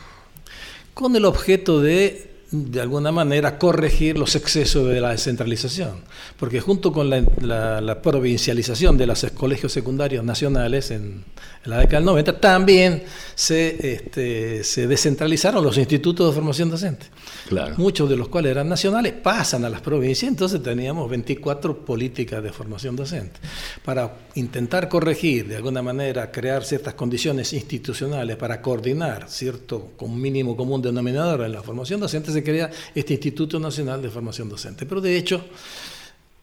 [0.93, 6.02] con el objeto de de alguna manera corregir los excesos de la descentralización,
[6.38, 11.26] porque junto con la, la- la provincialización de los colegios secundarios nacionales en,
[11.66, 17.08] en la década del 90, también se, este, se descentralizaron los institutos de formación docente
[17.50, 17.74] Claro.
[17.78, 22.52] muchos de los cuales eran nacionales, pasan a las provincias, entonces teníamos 24 políticas de
[22.54, 23.39] formación docente.
[23.84, 30.56] Para intentar corregir, de alguna manera, crear ciertas condiciones institucionales para coordinar cierto con mínimo
[30.56, 34.86] común denominador en la formación docente, se crea este Instituto Nacional de Formación Docente.
[34.86, 35.45] Pero de hecho,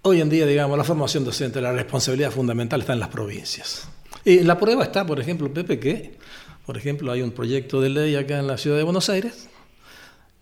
[0.03, 3.89] hoy en día, digamos, la formación docente, la responsabilidad fundamental está en las provincias.
[4.25, 6.15] Y la prueba está, por ejemplo, Pepe, que,
[6.67, 9.49] por ejemplo, hay un proyecto de ley acá en la ciudad de Buenos Aires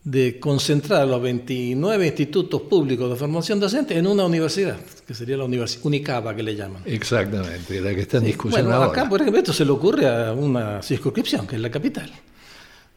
[0.04, 5.44] de concentrar los 29 institutos públicos de formación docente en una universidad, que sería la
[5.44, 6.82] universidad Unicaba que le llaman.
[6.86, 8.90] Exactamente, la que está en discusión Bueno, ahora.
[8.90, 12.10] acá, por ejemplo, esto se le ocurre a una circunscripción, que es la capital.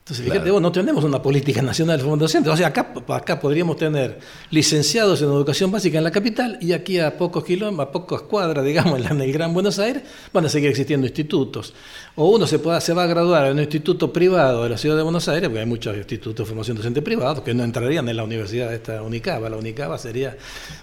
[0.01, 0.53] Entonces, fíjate, Claro.
[0.53, 2.49] vos, no tenemos una política nacional de formación docente.
[2.49, 4.17] O sea, acá, acá podríamos tener
[4.49, 8.65] licenciados en educación básica en la capital y aquí a pocos kilómetros, a pocas cuadras,
[8.71, 10.01] digamos, en el Gran Buenos Aires,
[10.33, 11.75] van a seguir existiendo institutos.
[12.15, 14.97] O uno se, pueda, se va a graduar en un instituto privado de la ciudad
[14.97, 18.17] de Buenos Aires, porque hay muchos institutos de formación docente privados que no entrarían en
[18.17, 19.51] la universidad de esta Unicaba.
[19.51, 20.35] La Unicaba sería,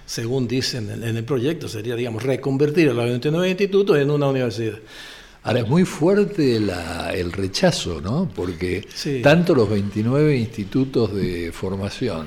[0.07, 4.29] según dicen en, en el proyecto, sería, digamos, reconvertir a los 29 institutos en una
[4.29, 4.79] universidad.
[5.49, 8.31] Ahora, es muy fuerte la- el rechazo, ¿no?
[8.35, 9.21] Porque Sí.
[9.23, 12.27] tanto los 29 institutos de formación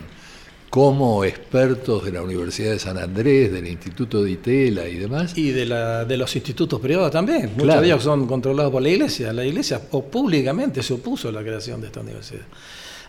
[0.69, 5.51] como expertos de la Universidad de San Andrés, del Instituto de Itela y demás, Y
[5.51, 7.49] de, la, de los institutos privados también.
[7.51, 7.81] Muchos Claro.
[7.81, 9.34] de ellos son controlados por la iglesia.
[9.34, 12.45] La iglesia o públicamente se opuso a la creación de esta universidad.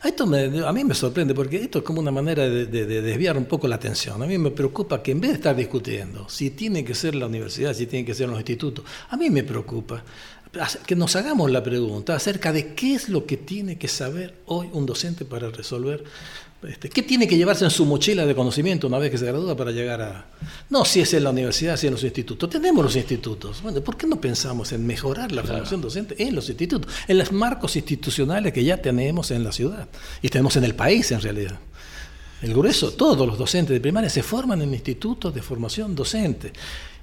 [0.02, 3.36] A Esto a mí me sorprende porque esto es como una manera de- de desviar
[3.38, 4.20] un poco la atención.
[4.22, 7.26] A mí me preocupa que en vez de estar discutiendo si tiene que ser la
[7.26, 10.02] universidad, si tiene que ser los institutos, a mí me preocupa
[10.86, 14.68] que nos hagamos la pregunta acerca de qué es lo que tiene que saber hoy
[14.72, 16.04] un docente para resolver
[16.68, 19.56] este, ¿Qué tiene que llevarse en su mochila de conocimiento una vez que se gradúa
[19.56, 20.26] para llegar a...
[20.70, 22.48] No si es en la universidad, si en los institutos.
[22.48, 23.62] Tenemos los institutos.
[23.62, 26.92] Bueno, ¿por qué no pensamos en mejorar la formación docente en los institutos?
[27.08, 29.88] En los marcos institucionales que ya tenemos en la ciudad.
[30.20, 31.58] Y tenemos en el país, en realidad.
[32.42, 36.52] El grueso, todos los docentes de primaria se forman en institutos de formación docente.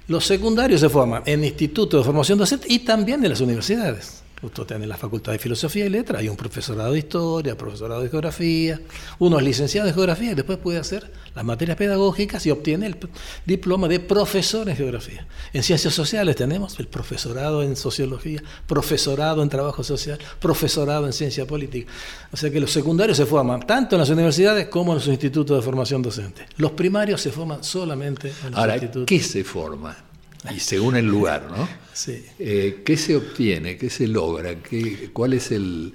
[0.08, 4.22] Los secundarios se forman en institutos de formación docente y también en las universidades.
[4.42, 8.08] Usted tiene la Facultad de Filosofía y Letras, hay un profesorado de Historia, profesorado de
[8.08, 8.80] Geografía,
[9.18, 12.96] uno es licenciado en Geografía y después puede hacer las materias pedagógicas y obtiene el
[13.44, 15.26] diploma de profesor en Geografía.
[15.52, 21.46] En Ciencias Sociales tenemos el profesorado en Sociología, profesorado en Trabajo Social, profesorado en Ciencia
[21.46, 21.92] Política.
[22.32, 25.56] O sea que los secundarios se forman tanto en las universidades como en los institutos
[25.56, 26.46] de formación docente.
[26.56, 29.06] Los primarios se forman solamente en los ahora, institutos.
[29.06, 30.09] ¿qué se forma?
[30.48, 31.68] Y según el lugar, ¿no?
[31.92, 32.24] Sí.
[32.38, 33.76] Eh, ¿Qué se obtiene?
[33.76, 34.54] ¿Qué se logra?
[34.62, 35.94] ¿Qué, ¿Cuál es el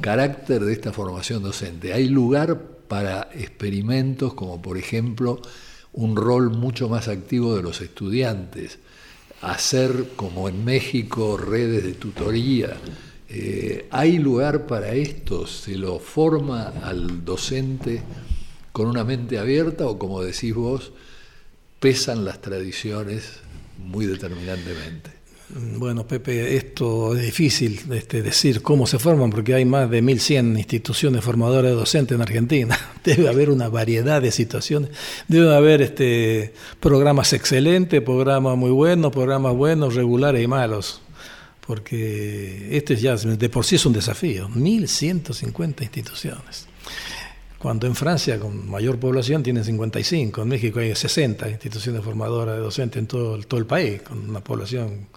[0.00, 1.94] carácter de esta formación docente?
[1.94, 5.40] ¿Hay lugar para experimentos como, por ejemplo,
[5.92, 8.78] un rol mucho más activo de los estudiantes?
[9.40, 12.76] Hacer, como en México, redes de tutoría.
[13.30, 15.46] Eh, ¿Hay lugar para esto?
[15.46, 18.02] ¿Se lo forma al docente
[18.72, 20.92] con una mente abierta o, como decís vos,
[21.80, 23.40] pesan las tradiciones
[23.78, 25.16] muy determinantemente?
[25.48, 30.58] Bueno, Pepe, esto es difícil este, decir cómo se forman porque hay más de 1.100
[30.58, 32.78] instituciones formadoras de docentes en Argentina.
[33.04, 34.90] Debe haber una variedad de situaciones.
[35.28, 41.00] Debe haber este, programas excelentes, programas muy buenos, programas buenos, regulares y malos.
[41.64, 44.48] Porque este ya de por sí es un desafío.
[44.48, 46.66] 1.150 instituciones.
[47.58, 50.42] Cuando en Francia, con mayor población, tienen 55.
[50.42, 54.40] En México hay 60 instituciones formadoras de docentes en todo, todo el país, con una
[54.40, 55.08] población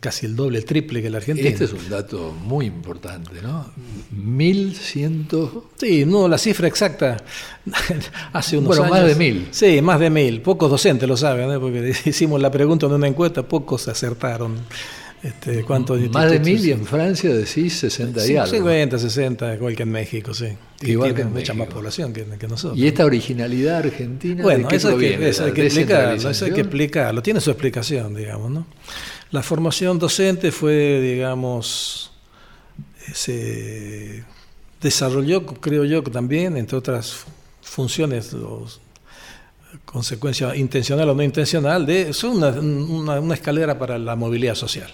[0.00, 1.48] casi el doble, el triple que la Argentina.
[1.48, 3.66] Este es un dato muy importante, ¿no?
[4.10, 5.28] 1100.
[5.76, 7.16] Sí, no, la cifra exacta
[8.32, 8.96] hace unos Bueno, años.
[8.96, 9.48] más de mil.
[9.50, 10.40] Sí, más de mil.
[10.40, 11.58] Pocos docentes lo saben, ¿eh?
[11.58, 14.56] porque hicimos la pregunta en una encuesta, pocos acertaron.
[15.26, 18.46] Este, ¿cuántos Más de mil y en Francia decís 60 y algo.
[18.46, 20.46] 50, 60, igual que en México, sí.
[20.82, 21.74] Igual que en mucha más México.
[21.74, 22.78] población que, que nosotros.
[22.78, 25.18] ¿Y esta originalidad argentina Bueno, de eso proviene?
[25.18, 27.22] que, eso hay ¿La que explicarlo, eso hay que explicarlo.
[27.22, 28.66] Tiene su explicación, digamos, ¿no?
[29.32, 32.12] La formación docente fue, digamos,
[33.12, 34.22] se
[34.80, 37.24] desarrolló, creo yo, que también, entre otras
[37.62, 38.80] funciones, los,
[39.84, 44.90] consecuencia intencional o no intencional, de es una, una, una escalera para la movilidad social.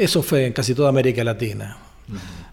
[0.00, 1.76] Eso fue en casi toda América Latina.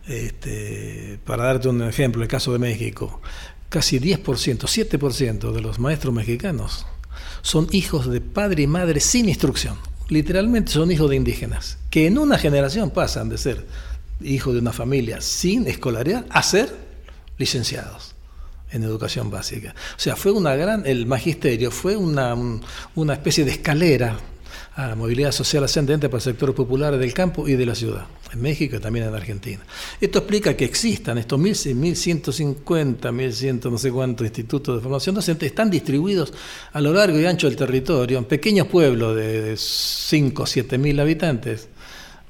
[0.05, 3.21] Este, para darte un ejemplo, el caso de México,
[3.69, 6.85] casi 10%, 7% de los maestros mexicanos
[7.41, 9.77] son hijos de padre y madre sin instrucción.
[10.09, 13.65] Literalmente son hijos de indígenas, que en una generación pasan de ser
[14.19, 16.75] hijos de una familia sin escolaridad a ser
[17.37, 18.13] licenciados
[18.71, 19.73] en educación básica.
[19.95, 22.35] O sea, fue una gran, el magisterio fue una,
[22.95, 24.19] una especie de escalera
[24.78, 28.41] a la movilidad social ascendente para sectores populares del campo y de la ciudad, en
[28.41, 29.59] México y también en Argentina.
[29.99, 35.71] Esto explica que existan estos 1150, 1100, no sé cuántos institutos de formación docente, están
[35.71, 36.32] distribuidos
[36.71, 40.99] a lo largo y ancho del territorio, en pequeños pueblos de 5 o 7 mil
[40.99, 41.69] habitantes,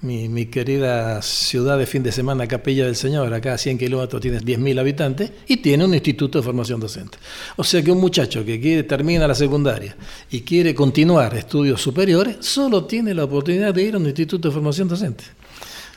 [0.02, 4.39] mi, querida ciudad de fin de semana, Capilla del Señor, acá a 100 kilómetros tiene
[4.39, 7.18] 10.000 habitantes y tiene un instituto de formación docente.
[7.56, 9.95] O sea que un muchacho que quiere, termina la secundaria
[10.30, 14.54] y quiere continuar estudios superiores, solo tiene la oportunidad de ir a un instituto de
[14.54, 15.24] formación docente,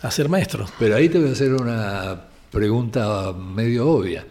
[0.01, 0.67] a ser maestro.
[0.79, 4.27] Pero ahí te voy a hacer una pregunta medio obvia.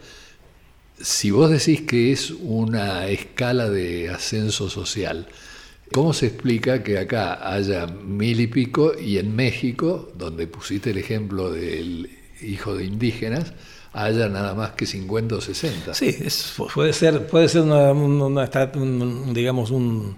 [1.00, 5.26] Si vos decís que es una escala de ascenso social,
[5.92, 10.98] ¿Cómo se explica que acá haya mil y pico y en México, donde pusiste el
[10.98, 12.08] ejemplo del
[12.42, 13.52] hijo de indígenas,
[13.92, 15.94] haya nada más que 50 o 60?
[15.94, 16.16] Sí,
[16.72, 18.48] puede ser, puede ser una,
[19.32, 20.16] digamos un,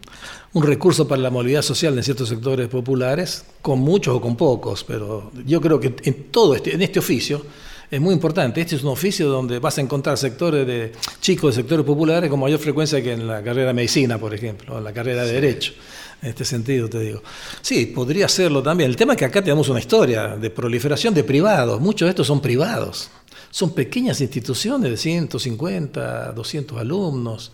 [0.52, 4.84] un, recurso para la movilidad social en ciertos sectores populares, con muchos o con pocos,
[4.84, 7.46] pero yo creo que en todo este, en este oficio
[7.92, 8.62] es muy importante.
[8.62, 12.40] Este es un oficio donde vas a encontrar sectores de chicos de sectores populares con
[12.40, 15.32] mayor frecuencia que en la carrera de medicina, por ejemplo, o en la carrera de
[15.34, 15.74] derecho.
[16.22, 17.22] En este sentido te digo.
[17.60, 18.88] Sí, podría serlo también.
[18.88, 21.82] El tema es que acá tenemos una historia de proliferación de privados.
[21.82, 23.10] Muchos de estos son privados.
[23.50, 27.52] Son pequeñas instituciones de 150, 200 alumnos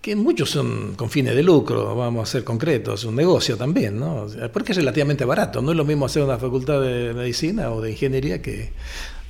[0.00, 4.26] que muchos son con fines de lucro, vamos a ser concretos, un negocio también, ¿no?
[4.52, 7.90] Porque es relativamente barato, no es lo mismo hacer una facultad de medicina o de
[7.90, 8.70] ingeniería que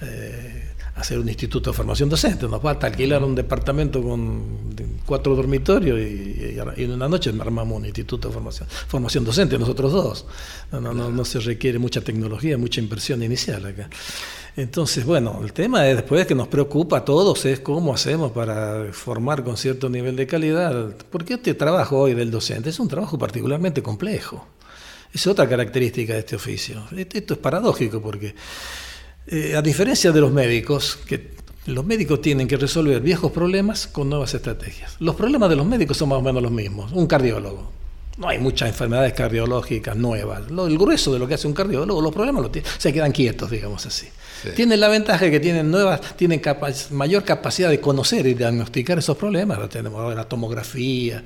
[0.01, 0.69] eh,
[0.99, 2.47] hacer un instituto de formación docente.
[2.49, 4.59] Nos falta alquilar un departamento con
[5.07, 10.27] cuatro dormitorios y, en una noche armamos un instituto de formación, formación docente, nosotros dos.
[10.73, 13.89] No, no, no, no, se requiere mucha tecnología, mucha inversión inicial acá.
[14.57, 18.93] Entonces, bueno, el tema es después que nos preocupa a todos es cómo hacemos para
[18.93, 20.97] formar con cierto nivel de calidad.
[21.11, 24.49] Porque este trabajo hoy del docente es un trabajo particularmente complejo.
[25.13, 26.83] Es otra característica de este oficio.
[26.91, 28.35] Esto es paradójico porque
[29.31, 34.09] eh, a diferencia de los médicos, que los médicos tienen que resolver viejos problemas con
[34.09, 34.97] nuevas estrategias.
[35.01, 36.91] Los problemas de los médicos son más o menos los mismos.
[36.93, 37.71] Un cardiólogo.
[38.17, 40.43] No hay muchas enfermedades cardiológicas nuevas.
[40.49, 42.49] el grueso de lo que hace un cardiólogo, los problemas
[42.79, 44.09] se quedan quietos, digamos así.
[44.57, 46.41] Tienen la ventaja de que tienen nuevas, tienen
[46.91, 49.69] mayor capacidad de conocer y diagnosticar esos problemas.
[49.69, 51.23] Tenemos la tomografía.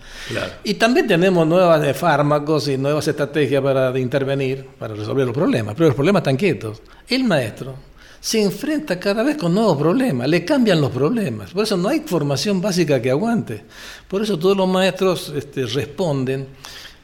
[0.64, 5.74] Y también tenemos nuevos eh, fármacos y nuevas estrategias para intervenir, para resolver los problemas.
[5.74, 6.82] Pero los problemas están quietos.
[7.09, 7.91] El maestro
[8.23, 11.51] se enfrenta cada vez con nuevos problemas, le cambian los problemas.
[11.51, 13.64] Por eso no hay formación básica que aguante.
[14.07, 16.47] Por eso todos los maestros este, responden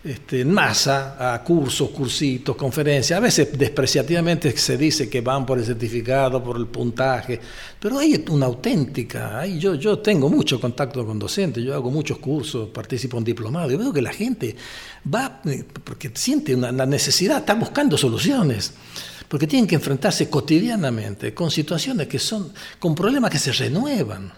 [0.04, 3.16] este, en masa a cursos, cursitos, conferencias.
[3.16, 7.40] A veces despreciativamente se dice que van por el certificado, por el puntaje,
[7.80, 9.44] pero hay una auténtica.
[9.44, 13.76] Yo, yo tengo mucho contacto con docentes, yo hago muchos cursos, participo en diplomados, y
[13.76, 14.54] veo que la gente
[15.12, 18.72] va eh, porque siente una, una necesidad, está buscando soluciones
[19.28, 24.32] porque tienen que enfrentarse cotidianamente con situaciones que son, con problemas que se renuevan.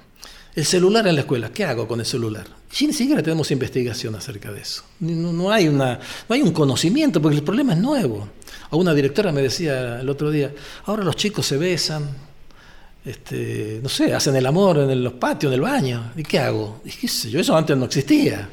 [0.54, 2.44] El celular en la escuela, ¿qué hago con el celular?
[2.80, 4.82] Ni siquiera tenemos investigación acerca de eso.
[4.98, 8.28] No, hay una, no hay un conocimiento porque el problema es nuevo.
[8.70, 10.52] A una directora me decía el otro día,
[10.86, 12.08] ahora los chicos se besan,
[13.04, 16.12] este, no sé, hacen el amor en los patios, en el baño.
[16.16, 16.80] ¿Y qué hago?
[16.84, 18.48] Y qué sé yo, eso antes no existía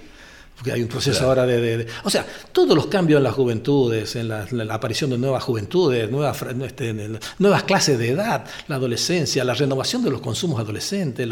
[0.57, 4.27] porque hay un proceso ahora de, O sea, todos los cambios en las juventudes, en
[4.27, 6.93] la, aparición de nuevas juventudes, nuevas, este,
[7.37, 11.29] nuevas clases de edad, la adolescencia, la renovación de los consumos adolescentes,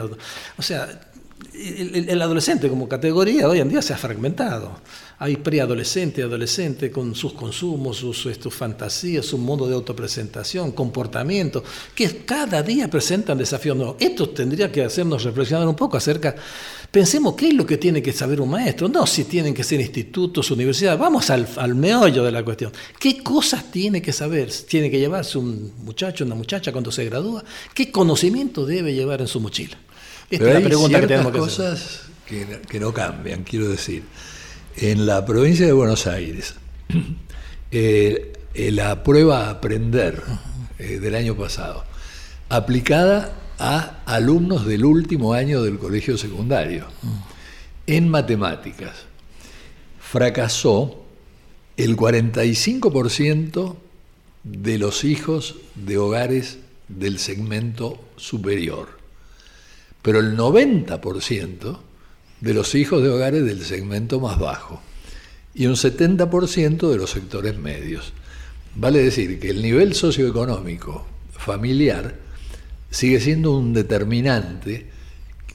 [0.58, 0.88] o sea,
[1.54, 4.80] el, adolescente como categoría hoy en día se ha fragmentado.
[5.18, 12.62] Hay preadolescente, adolescente con sus consumos, sus, fantasías, su modo de autopresentación, comportamiento, que cada
[12.62, 13.96] día presentan desafíos nuevos.
[14.00, 16.36] Esto tendría que hacernos reflexionar un poco acerca,
[16.92, 19.80] pensemos qué es lo que tiene que saber un maestro, no si tienen que ser
[19.80, 22.74] institutos, universidades, vamos al, al meollo de la cuestión.
[23.00, 24.52] ¿Qué cosas tiene que saber?
[24.68, 27.44] ¿Tiene que llevarse un muchacho, una muchacha cuando se gradúa?
[27.74, 29.78] ¿Qué conocimiento debe llevar en su mochila?
[30.38, 34.04] Que tenemos que cosas que, que no cambian, quiero decir.
[34.78, 36.56] En la provincia de Buenos Aires,
[37.72, 40.22] eh, eh, la prueba a aprender
[40.80, 41.84] eh, del año pasado,
[42.50, 46.86] aplicada a alumnos del último año del colegio secundario,
[47.88, 49.06] en matemáticas,
[50.00, 51.04] fracasó
[51.78, 53.76] el 45%
[54.44, 58.95] de los hijos de hogares del segmento superior.
[60.06, 61.78] Pero el 90%
[62.40, 64.80] de los hijos de hogares del segmento más bajo
[65.56, 68.14] y un 70% de los sectores medios.
[68.76, 72.18] Vale decir que el nivel socioeconómico familiar
[72.92, 74.92] sigue siendo un determinante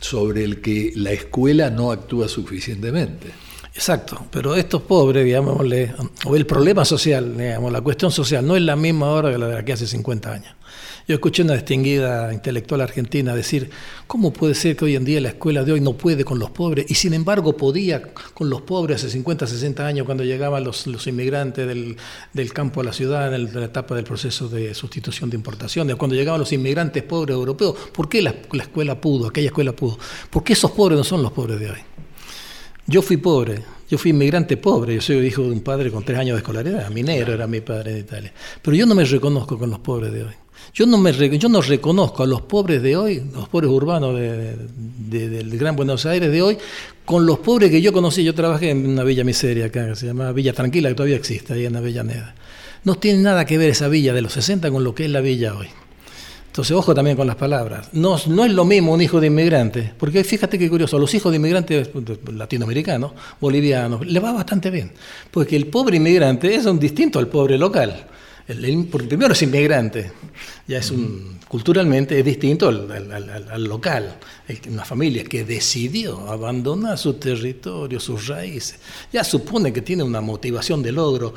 [0.01, 3.29] sobre el que la escuela no actúa suficientemente.
[3.73, 5.95] Exacto, pero estos pobres, digámosle,
[6.25, 9.47] o el problema social, digamos, la cuestión social, no es la misma ahora que la
[9.47, 10.55] de que hace 50 años.
[11.11, 13.69] Yo escuché una distinguida intelectual argentina decir,
[14.07, 16.51] ¿cómo puede ser que hoy en día la escuela de hoy no puede con los
[16.51, 18.01] pobres y sin embargo podía
[18.33, 21.97] con los pobres hace 50, 60 años cuando llegaban los, los inmigrantes del,
[22.33, 26.15] del, campo a la ciudad en la etapa del proceso de sustitución de importaciones, cuando
[26.15, 27.75] llegaban los inmigrantes pobres europeos?
[27.93, 29.99] ¿Por qué la, la escuela pudo, aquella escuela pudo?
[30.31, 31.81] ¿Por qué esos pobres no son los pobres de hoy?
[32.87, 36.19] Yo fui pobre, yo fui inmigrante pobre, yo soy hijo de un padre con tres
[36.19, 38.33] años de escolaridad, minero era mi padre en Italia,
[38.63, 40.33] pero yo no me reconozco con los pobres de hoy.
[40.73, 44.57] Yo no, me, yo no reconozco a los pobres de hoy, los pobres urbanos de,
[44.77, 46.59] de, del Gran Buenos Aires de hoy,
[47.05, 48.23] con los pobres que yo conocí.
[48.23, 51.55] Yo trabajé en una villa miseria acá, que se llama Villa Tranquila, que todavía existe,
[51.55, 52.37] ahí en Avellaneda.
[52.85, 55.21] No tiene nada que ver esa villa de los 60 con lo que es la
[55.21, 55.69] villa hoy.
[56.51, 57.91] Entonces, ojo también con las palabras.
[57.93, 61.31] No, no es lo mismo un hijo de inmigrante, porque fíjate qué curioso, los hijos
[61.31, 61.91] de inmigrantes
[62.33, 64.91] latinoamericanos, bolivianos, le va bastante bien,
[65.31, 68.05] porque el pobre inmigrante es un distinto al pobre local.
[68.49, 70.11] El, primero es inmigrante,
[70.67, 74.17] ya es un, culturalmente es distinto al, al, al local,
[74.69, 78.79] una familia que decidió abandonar su territorio, sus raíces,
[79.13, 81.35] ya supone que tiene una motivación de logro,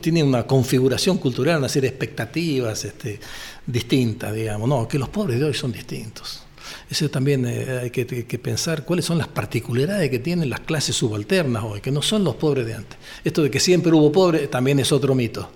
[0.00, 3.20] tiene una configuración cultural, una serie de expectativas este,
[3.66, 6.42] distintas, digamos, no, que los pobres de hoy son distintos.
[6.88, 8.04] Eso también eh, hay que,
[8.38, 12.36] pensar cuáles son las particularidades que tienen las clases subalternas hoy, que no son los
[12.36, 12.98] pobres de antes.
[13.24, 15.50] Esto de que siempre hubo pobres también es otro mito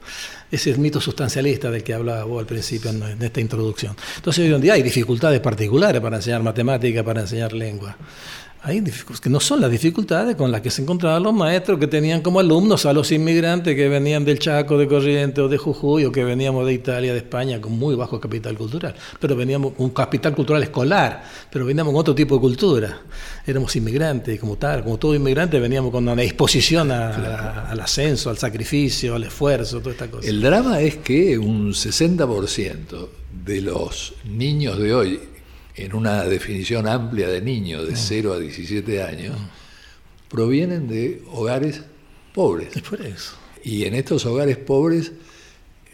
[0.50, 3.96] ese mito sustancialista del que hablaba vos al principio en, en esta introducción.
[4.16, 7.96] Entonces hoy en día hay dificultades particulares para enseñar matemática, para enseñar lengua.
[8.66, 8.82] Hay
[9.20, 12.40] que no son las dificultades con las que se encontraban los maestros que tenían como
[12.40, 16.24] alumnos a los inmigrantes que venían del Chaco, de Corrientes o de Jujuy o que
[16.24, 18.94] veníamos de Italia, de España, con muy bajo capital cultural.
[19.20, 23.00] Pero veníamos con un capital cultural escolar, pero veníamos con otro tipo de cultura.
[23.46, 27.34] Éramos inmigrantes como tal, como todo inmigrante veníamos con una disposición a, claro.
[27.34, 30.26] a, al ascenso, al sacrificio, al esfuerzo, toda esta cosa.
[30.26, 33.08] El drama es que un 60%
[33.44, 35.20] de los niños de hoy
[35.76, 39.36] en una definición amplia de niños de 0 a 17 años,
[40.28, 41.82] provienen de hogares
[42.32, 42.76] pobres.
[42.76, 43.34] Es por eso.
[43.62, 45.12] Y en estos hogares pobres,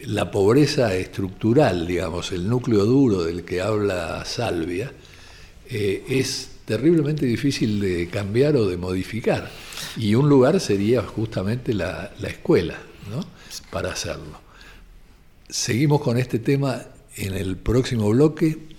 [0.01, 4.91] la pobreza estructural, digamos, el núcleo duro del que habla Salvia,
[5.69, 9.49] eh, es terriblemente difícil de cambiar o de modificar.
[9.97, 12.77] Y un lugar sería justamente la, la escuela,
[13.09, 13.25] ¿no?
[13.71, 14.39] Para hacerlo.
[15.49, 16.81] Seguimos con este tema
[17.15, 18.70] en el próximo bloque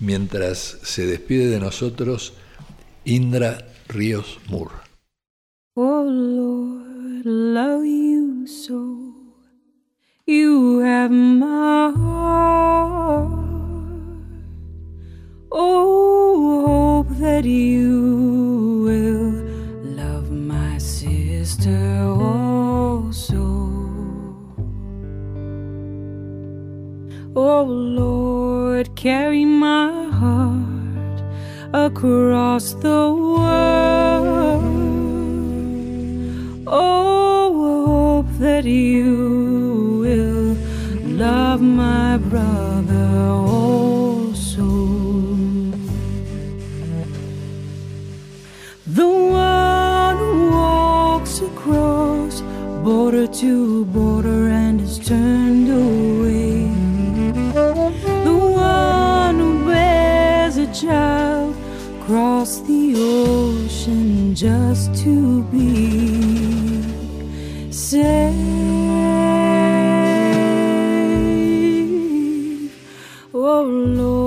[0.00, 2.34] mientras se despide de nosotros
[3.04, 4.74] Indra Ríos Moore.
[5.74, 9.14] Oh Lord, love you so.
[10.26, 13.30] You have my heart.
[15.50, 19.32] Oh, hope that you will
[19.96, 22.04] love my sister
[27.40, 31.20] Oh Lord, carry my heart
[31.72, 34.64] across the world.
[36.66, 40.56] Oh, hope that you will
[41.16, 44.68] love my brother also.
[48.84, 52.42] The one who walks across
[52.82, 56.07] border to border and is turned away.
[60.80, 61.56] Child
[62.00, 66.82] across the ocean just to be
[67.72, 68.34] safe.
[73.34, 74.17] Oh Lord,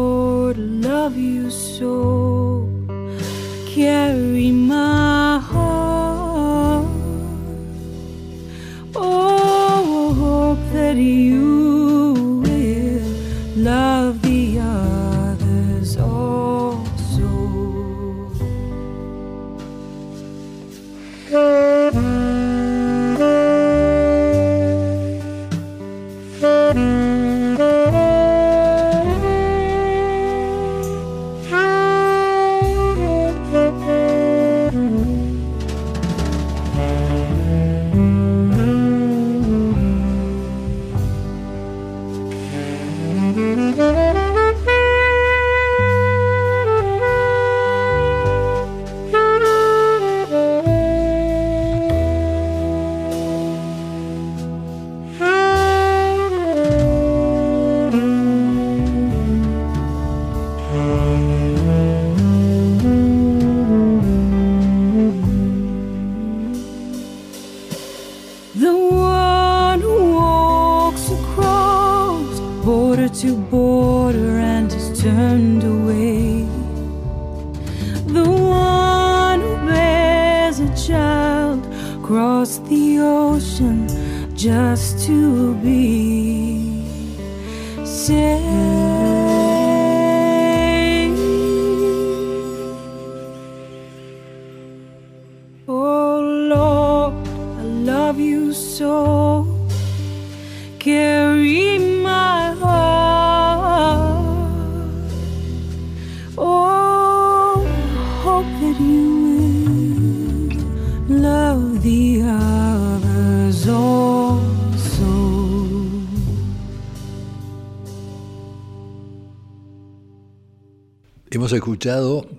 [121.51, 122.29] Hemos escuchado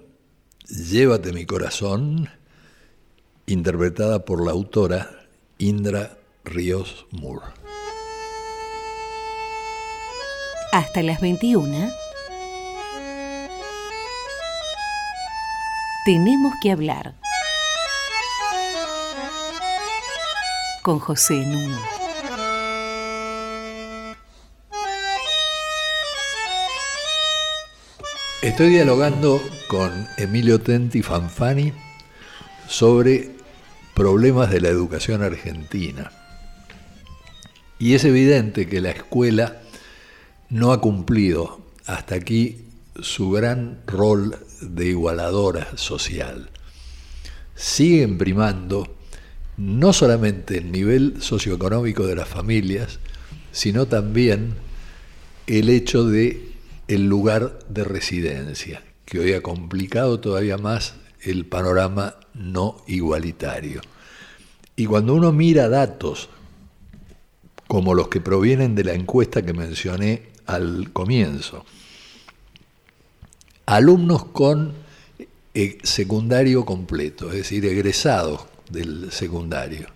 [0.69, 2.31] Llévate mi corazón,
[3.45, 5.27] interpretada por la autora
[5.59, 7.45] Indra Ríos Moore.
[10.73, 11.91] Hasta las 21.
[16.07, 17.15] Tenemos que hablar.
[20.81, 22.02] Con José Nuno.
[28.53, 31.73] Estoy dialogando con Emilio Tenti Fanfani
[32.69, 33.31] sobre
[33.95, 36.13] problemas de la educación argentina.
[37.79, 39.63] Y es evidente que la escuela
[40.51, 42.67] no ha cumplido hasta aquí
[43.01, 46.51] su gran rol de igualadora social.
[47.55, 48.95] Siguen primando
[49.57, 52.99] no solamente el nivel socioeconómico de las familias,
[53.51, 54.53] sino también
[55.47, 56.52] el hecho de
[56.95, 63.81] el lugar de residencia, que hoy ha complicado todavía más el panorama no igualitario.
[64.77, 66.29] Y cuando uno mira datos
[67.67, 71.65] como los que provienen de la encuesta que mencioné al comienzo,
[73.65, 74.75] alumnos con
[75.55, 79.87] eh, secundario completo, es decir, egresados del secundario,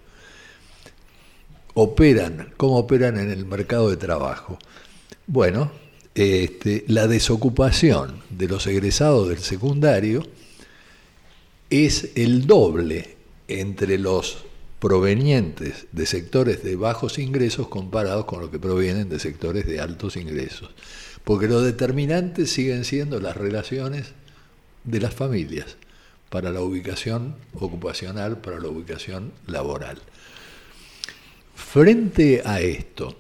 [1.74, 4.59] operan, ¿cómo operan en el mercado de trabajo?
[5.26, 5.70] Bueno,
[6.17, 10.27] este, la desocupación de los egresados del secundario
[11.69, 13.17] es el doble
[13.49, 14.45] entre los
[14.79, 20.17] provenientes de sectores de bajos ingresos comparados con los que provienen de sectores de altos
[20.17, 20.71] ingresos.
[21.23, 24.12] Porque los determinantes siguen siendo las relaciones
[24.85, 25.77] de las familias
[26.31, 29.99] para la ubicación ocupacional, para la ubicación laboral.
[31.55, 33.14] Frente a esto,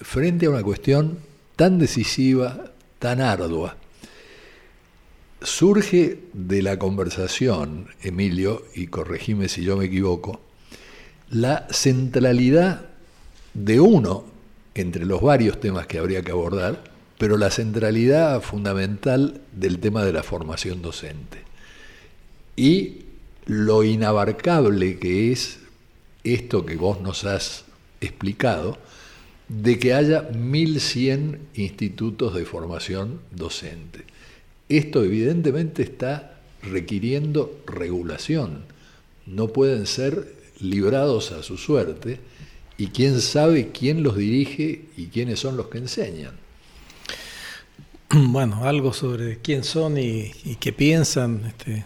[0.00, 1.31] frente a una cuestión
[1.62, 3.76] tan decisiva, tan ardua,
[5.40, 10.40] surge de la conversación, Emilio, y corregime si yo me equivoco,
[11.30, 12.88] la centralidad
[13.54, 14.24] de uno
[14.74, 16.82] entre los varios temas que habría que abordar,
[17.16, 21.44] pero la centralidad fundamental del tema de la formación docente.
[22.56, 23.02] Y
[23.46, 25.60] lo inabarcable que es
[26.24, 27.66] esto que vos nos has
[28.00, 28.78] explicado,
[29.60, 34.04] de que haya 1.100 institutos de formación docente.
[34.68, 38.64] Esto evidentemente está requiriendo regulación.
[39.26, 42.20] No pueden ser librados a su suerte
[42.78, 46.34] y quién sabe quién los dirige y quiénes son los que enseñan.
[48.14, 51.44] Bueno, algo sobre quién son y, qué piensan.
[51.46, 51.84] Este,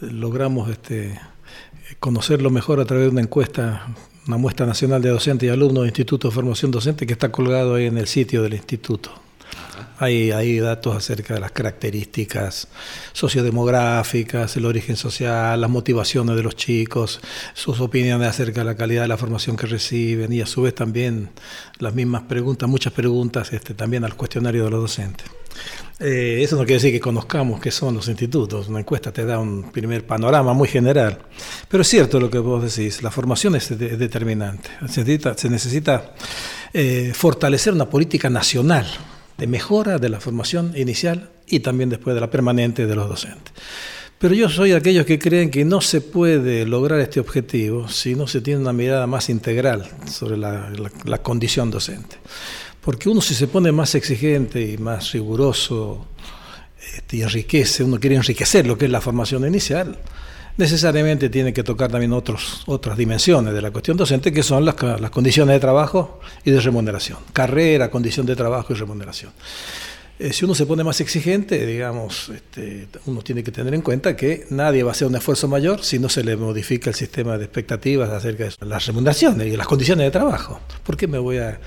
[0.00, 1.18] logramos este,
[1.98, 3.94] conocerlo mejor a través de una encuesta,
[4.26, 7.74] una muestra nacional de docentes y alumnos del Instituto de Formación Docente que está colgado
[7.74, 9.10] ahí en el sitio del instituto.
[9.98, 12.68] Hay, datos acerca de las características
[13.12, 17.20] sociodemográficas, el origen social, las motivaciones de los chicos,
[17.54, 20.74] sus opiniones acerca de la calidad de la formación que reciben y a su vez
[20.74, 21.30] también
[21.78, 25.26] las mismas preguntas, muchas preguntas este, también al cuestionario de los docentes.
[26.00, 29.38] Eh, eso no quiere decir que conozcamos qué son los institutos, una encuesta te da
[29.38, 31.18] un primer panorama muy general,
[31.68, 35.38] pero es cierto lo que vos decís, la formación es, de- es determinante, se necesita,
[35.38, 36.14] se necesita
[36.72, 38.86] eh, fortalecer una política nacional
[39.38, 43.52] de mejora de la formación inicial y también después de la permanente de los docentes.
[44.18, 48.14] Pero yo soy de aquellos que creen que no se puede lograr este objetivo si
[48.14, 50.70] no se tiene una mirada más integral sobre la,
[51.04, 52.16] la- condición docente.
[52.80, 56.06] Porque uno si se pone más exigente y más riguroso
[56.96, 59.98] este, enriquece, uno quiere enriquecer lo que es la formación inicial,
[60.56, 64.76] necesariamente tiene que tocar también otros, otras dimensiones de la cuestión docente, que son las,
[65.00, 67.18] las condiciones de trabajo y de remuneración.
[67.32, 69.32] Carrera, condición de trabajo y remuneración.
[70.16, 74.14] Eh, si uno se pone más exigente, digamos, este, uno tiene que tener en cuenta
[74.14, 77.36] que nadie va a hacer un esfuerzo mayor si no se le modifica el sistema
[77.36, 80.60] de expectativas acerca de las remuneraciones y las condiciones de trabajo.
[80.84, 81.58] ¿Por qué me voy a,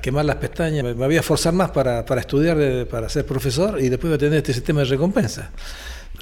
[0.00, 0.82] quemar las pestañas?
[0.82, 4.14] Me voy a esforzar más para, para estudiar, de- para ser profesor y después voy
[4.14, 5.50] a tener este sistema de recompensa.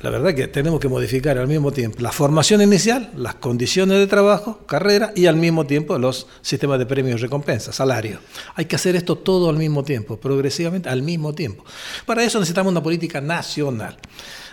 [0.03, 4.09] La verdad que tenemos que modificar al mismo tiempo la formación inicial, las condiciones de
[4.09, 8.19] trabajo, carrera y al mismo tiempo los sistemas de premios y recompensa, salario.
[8.57, 11.65] Hay que hacer esto todo al mismo tiempo, progresivamente al mismo tiempo.
[12.05, 13.97] Para eso necesitamos una política nacional.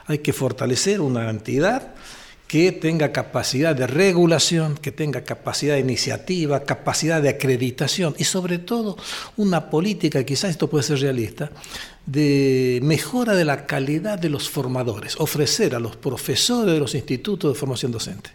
[0.06, 1.96] Hay que fortalecer una entidad
[2.50, 8.58] que tenga capacidad de regulación, que tenga capacidad de iniciativa, capacidad de acreditación y sobre
[8.58, 8.98] todo
[9.38, 11.52] una política, quizás esto puede ser realista,
[12.12, 17.54] de mejora de la calidad de los formadores, ofrecer a los profesores de los institutos
[17.54, 18.32] de formación docente.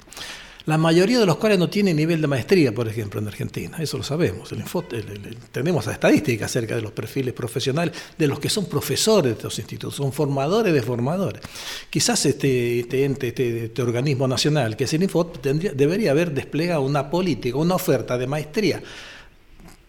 [0.67, 3.77] La mayoría de los cuales no tienen nivel de maestría, por ejemplo, en Argentina.
[3.81, 4.51] Eso lo sabemos.
[4.51, 4.97] El info- el-
[5.27, 9.59] el- tenemos estadísticas acerca de los perfiles profesionales de los que son profesores de estos
[9.59, 11.43] institutos, son formadores de formadores.
[11.91, 16.33] Quizás este, este ente, este, este organismo nacional, que es el Infot, tendría- debería haber
[16.33, 18.83] desplegado una política, una oferta de maestría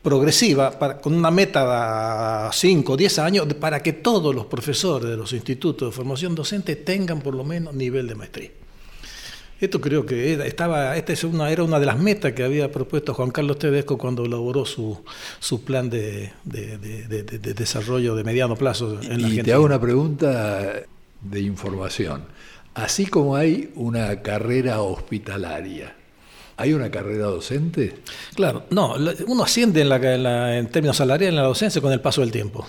[0.05, 5.09] progresiva, para- con una meta a 5 o 10 años, para que todos los profesores
[5.09, 8.51] de los institutos de formación docente tengan por lo menos nivel de maestría.
[9.59, 12.71] Esto creo que era, estaba, esta es una, era una de las metas que había
[12.71, 14.99] propuesto Juan Carlos Tedesco cuando elaboró su,
[15.39, 19.13] su plan de, de- de- de- de- de desarrollo de mediano plazo en la Y
[19.13, 19.43] Argentina.
[19.43, 20.71] te hago una pregunta
[21.21, 22.25] de información.
[22.75, 25.95] Así como hay una carrera hospitalaria,
[26.57, 27.95] ¿hay una carrera docente?
[28.35, 28.95] Claro, no,
[29.27, 32.21] uno asciende en, la, en la- en términos salariales en la docencia con el paso
[32.21, 32.65] del tiempo.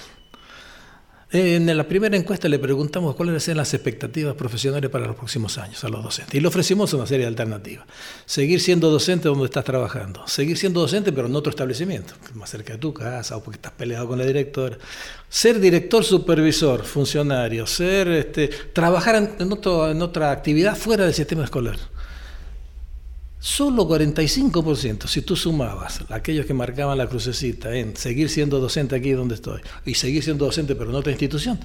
[1.33, 5.83] En la primera encuesta le preguntamos cuáles eran las expectativas profesionales para los próximos años
[5.83, 6.33] a los docentes.
[6.37, 7.85] Y le ofrecimos una serie de alternativas.
[8.25, 10.23] Seguir siendo docente donde estás trabajando.
[10.29, 13.73] Seguir siendo docente pero en otro establecimiento, más cerca de tu casa o porque estás
[13.73, 14.79] peleado con la directora.
[15.29, 17.67] Ser director, supervisor, funcionario.
[17.67, 19.53] Ser, este, trabajar en
[20.03, 21.77] otra actividad fuera del sistema escolar.
[23.47, 29.13] Solo 45%, si tú sumabas aquellos que marcaban la crucecita en seguir siendo docente aquí
[29.13, 31.61] donde estoy y seguir siendo docente pero en otra institución,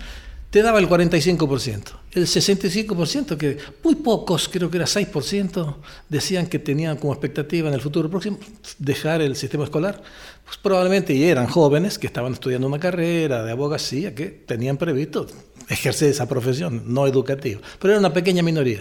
[0.51, 1.83] te daba el 45%.
[2.11, 5.75] El 65%, que muy pocos, creo que era 6%,
[6.07, 8.37] decían que tenían como expectativa en el futuro próximo
[8.77, 10.03] dejar el sistema escolar.
[10.51, 15.25] Pues probablemente eran jóvenes que estaban estudiando una carrera de abogacía que tenían previsto
[15.69, 18.79] ejercer esa profesión no educativa, pero era una pequeña minoría.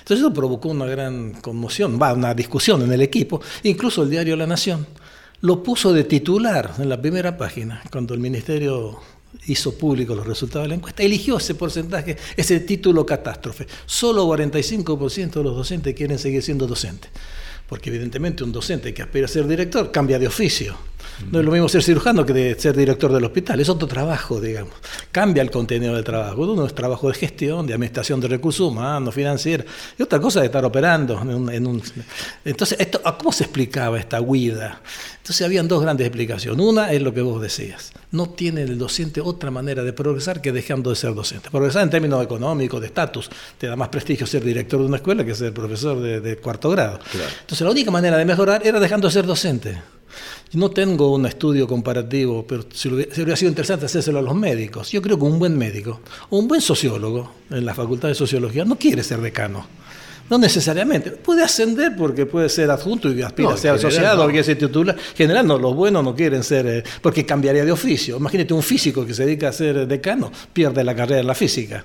[0.00, 4.34] Entonces eso provocó una gran conmoción, va, una discusión en el equipo, incluso el diario
[4.34, 4.84] La Nación
[5.42, 8.98] lo puso de titular en la primera página, cuando el ministerio
[9.46, 13.68] hizo público los resultados de la encuesta, eligió ese porcentaje, ese título catástrofe.
[13.86, 17.12] Solo 45% de los docentes quieren seguir siendo docentes,
[17.68, 20.76] porque evidentemente un docente que aspira a ser director cambia de oficio.
[21.30, 24.40] No es lo mismo ser cirujano que de ser director del hospital, es otro trabajo,
[24.40, 24.74] digamos.
[25.10, 26.42] Cambia el contenido del trabajo.
[26.42, 29.64] Uno es trabajo de gestión, de administración de recursos humanos, financiera,
[29.98, 31.20] y otra cosa es estar operando.
[31.22, 31.82] En un, en un-
[32.44, 34.80] Entonces, esto, ¿cómo se explicaba esta huida?
[35.18, 36.64] Entonces, habían dos grandes explicaciones.
[36.66, 37.92] Una es lo que vos decías.
[38.10, 41.50] No tiene el docente otra manera de progresar que dejando de ser docente.
[41.50, 45.24] Progresar en términos económicos, de estatus, te da más prestigio ser director de una escuela
[45.24, 46.98] que ser profesor de, de cuarto grado.
[47.42, 49.80] Entonces, la única manera de mejorar era dejando de ser docente.
[50.54, 54.34] No tengo un estudio comparativo, pero si hubiera, si hubiera sido interesante hacérselo a los
[54.34, 54.90] médicos.
[54.92, 58.64] Yo creo que un buen médico o un buen sociólogo en la Facultad de Sociología
[58.64, 59.66] no quiere ser decano.
[60.28, 61.10] No necesariamente.
[61.10, 64.24] Puede ascender porque puede ser adjunto y aspira No, a ser asociado no.
[64.24, 64.96] o quiere ser titular.
[64.96, 68.16] En general, no, los buenos no quieren ser, eh, porque cambiaría de oficio.
[68.16, 71.84] Imagínate un físico que se dedica a ser decano, pierde la carrera en la física.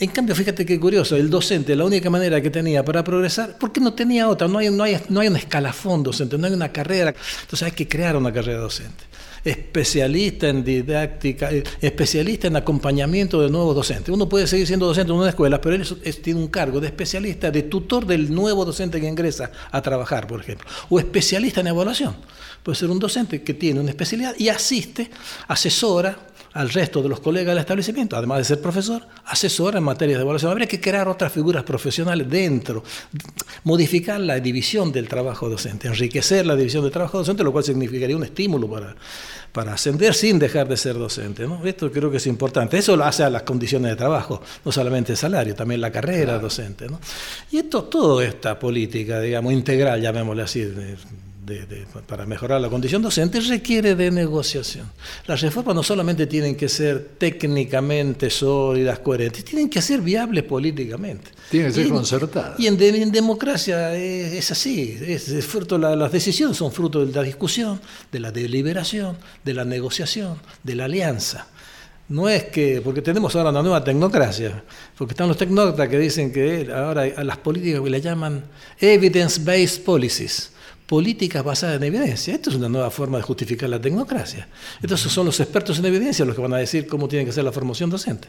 [0.00, 3.82] En cambio, fíjate qué curioso, el docente, la única manera que tenía para progresar, porque
[3.82, 6.72] no tenía otra, no hay, no hay, no hay un escalafón docente, no hay una
[6.72, 9.04] carrera, entonces hay que crear una carrera docente.
[9.44, 14.08] Especialista en didáctica, eh, especialista en acompañamiento de nuevos docentes.
[14.08, 17.50] Uno puede seguir siendo docente en una escuela, pero él tiene un cargo de especialista,
[17.50, 22.16] de tutor del nuevo docente que ingresa a trabajar, por ejemplo, o especialista en evaluación.
[22.62, 25.10] Puede ser un docente que tiene una especialidad y asiste,
[25.46, 26.16] asesora,
[26.52, 30.22] al resto de los colegas del establecimiento, además de ser profesor, asesora en materias de
[30.22, 30.50] evaluación.
[30.50, 32.82] Habría que crear otras figuras profesionales dentro,
[33.64, 38.16] modificar la división del trabajo docente, enriquecer la división del trabajo docente, lo cual significaría
[38.16, 38.96] un estímulo para,
[39.52, 41.46] para ascender sin dejar de ser docente.
[41.46, 41.64] ¿no?
[41.64, 42.78] Esto creo que es importante.
[42.78, 46.38] Eso lo hace a las condiciones de trabajo, no solamente el salario, también la carrera
[46.38, 46.86] docente.
[46.88, 46.98] ¿no?
[47.52, 50.96] Y esto, toda esta política, digamos, integral, llamémosle así, de-
[51.44, 54.90] de- de- para mejorar la condición docente requiere de negociación.
[55.26, 61.30] Las reformas no solamente tienen que ser técnicamente sólidas, coherentes, tienen que ser viables políticamente.
[61.50, 62.60] Tienen que ser Y concertadas.
[62.60, 67.04] Y en, en democracia es, es así, es, es fruto, la- las decisiones son fruto
[67.06, 67.80] de la discusión,
[68.12, 71.46] de la deliberación, de la negociación, de la alianza.
[72.08, 74.64] No es que, porque tenemos ahora una nueva tecnocracia,
[74.98, 78.44] porque están los tecnócratas que dicen que ahora a las políticas que le llaman
[78.80, 80.50] evidence-based policies,
[80.90, 82.34] políticas basadas en evidencia.
[82.34, 84.48] Esto es una nueva forma de justificar la tecnocracia.
[84.82, 87.44] Entonces son los expertos en evidencia los que van a decir cómo tiene que ser
[87.44, 88.26] la formación docente.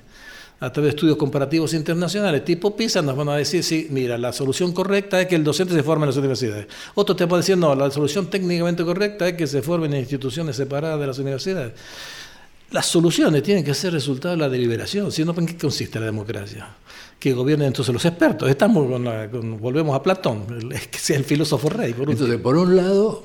[0.60, 4.32] A través de estudios comparativos internacionales tipo PISA nos van a decir, sí, mira, la
[4.32, 6.68] solución correcta es que el docente se forme en las universidades.
[6.94, 10.02] Otros te van a decir, no, la solución técnicamente correcta es que se formen en
[10.02, 11.74] instituciones separadas de las universidades.
[12.70, 16.06] Las soluciones tienen que ser resultado de la deliberación, si no, ¿en qué consiste la
[16.06, 16.70] democracia?
[17.22, 18.50] Que gobiernen entonces los expertos.
[18.50, 21.94] Estamos con, la, con volvemos a Platón, el- que sea el filósofo rey.
[21.94, 22.10] Por.
[22.10, 23.24] Entonces, por un lado,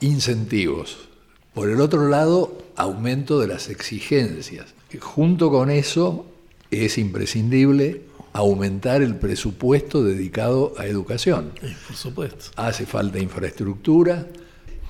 [0.00, 0.96] incentivos.
[1.52, 4.74] Por el otro lado, aumento de las exigencias.
[4.98, 6.26] Junto con eso,
[6.70, 11.52] es imprescindible aumentar el presupuesto dedicado a educación.
[11.60, 12.46] Sí, por supuesto.
[12.56, 14.26] Hace falta infraestructura,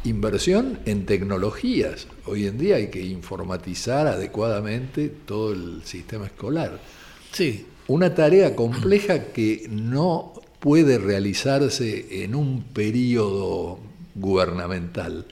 [0.05, 2.07] inversión en tecnologías.
[2.27, 6.79] Hoy en día hay que informatizar adecuadamente todo el sistema escolar.
[7.33, 13.79] Sí, Una tarea compleja que no puede realizarse en un periodo
[14.15, 15.27] gubernamental.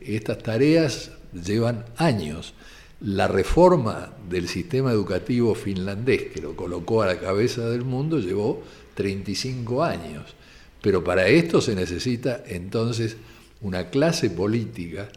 [0.00, 2.54] Estas tareas llevan años.
[3.00, 8.62] La reforma del sistema educativo finlandés, que lo colocó a la cabeza del mundo, llevó
[8.94, 10.34] 35 años.
[10.80, 13.16] Pero para esto se necesita entonces
[13.60, 15.08] una clase política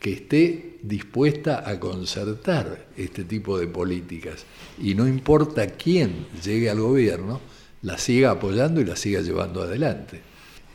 [0.00, 4.44] que esté dispuesta a concertar este tipo de políticas
[4.80, 7.40] y no importa quién llegue al gobierno,
[7.82, 10.20] la siga apoyando y la siga llevando adelante.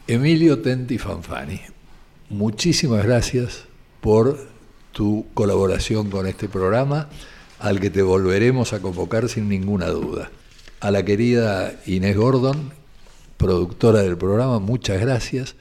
[0.08, 1.62] Emilio Tenti Fanfani,
[2.30, 3.66] muchísimas gracias
[4.02, 4.48] por
[4.92, 7.10] tu colaboración con este programa,
[7.60, 10.30] al que te volveremos a convocar sin ninguna duda.
[10.82, 12.74] A la querida Inés Gordon,
[13.38, 15.56] productora del programa, muchas gracias.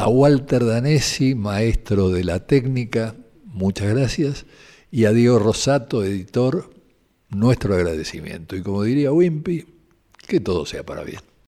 [0.00, 4.46] A Walter Danesi, maestro de la técnica, muchas gracias.
[4.92, 6.70] Y a Diego Rosato, editor,
[7.30, 8.54] nuestro agradecimiento.
[8.54, 9.66] Y como diría Wimpy,
[10.24, 11.18] que todo sea para bien.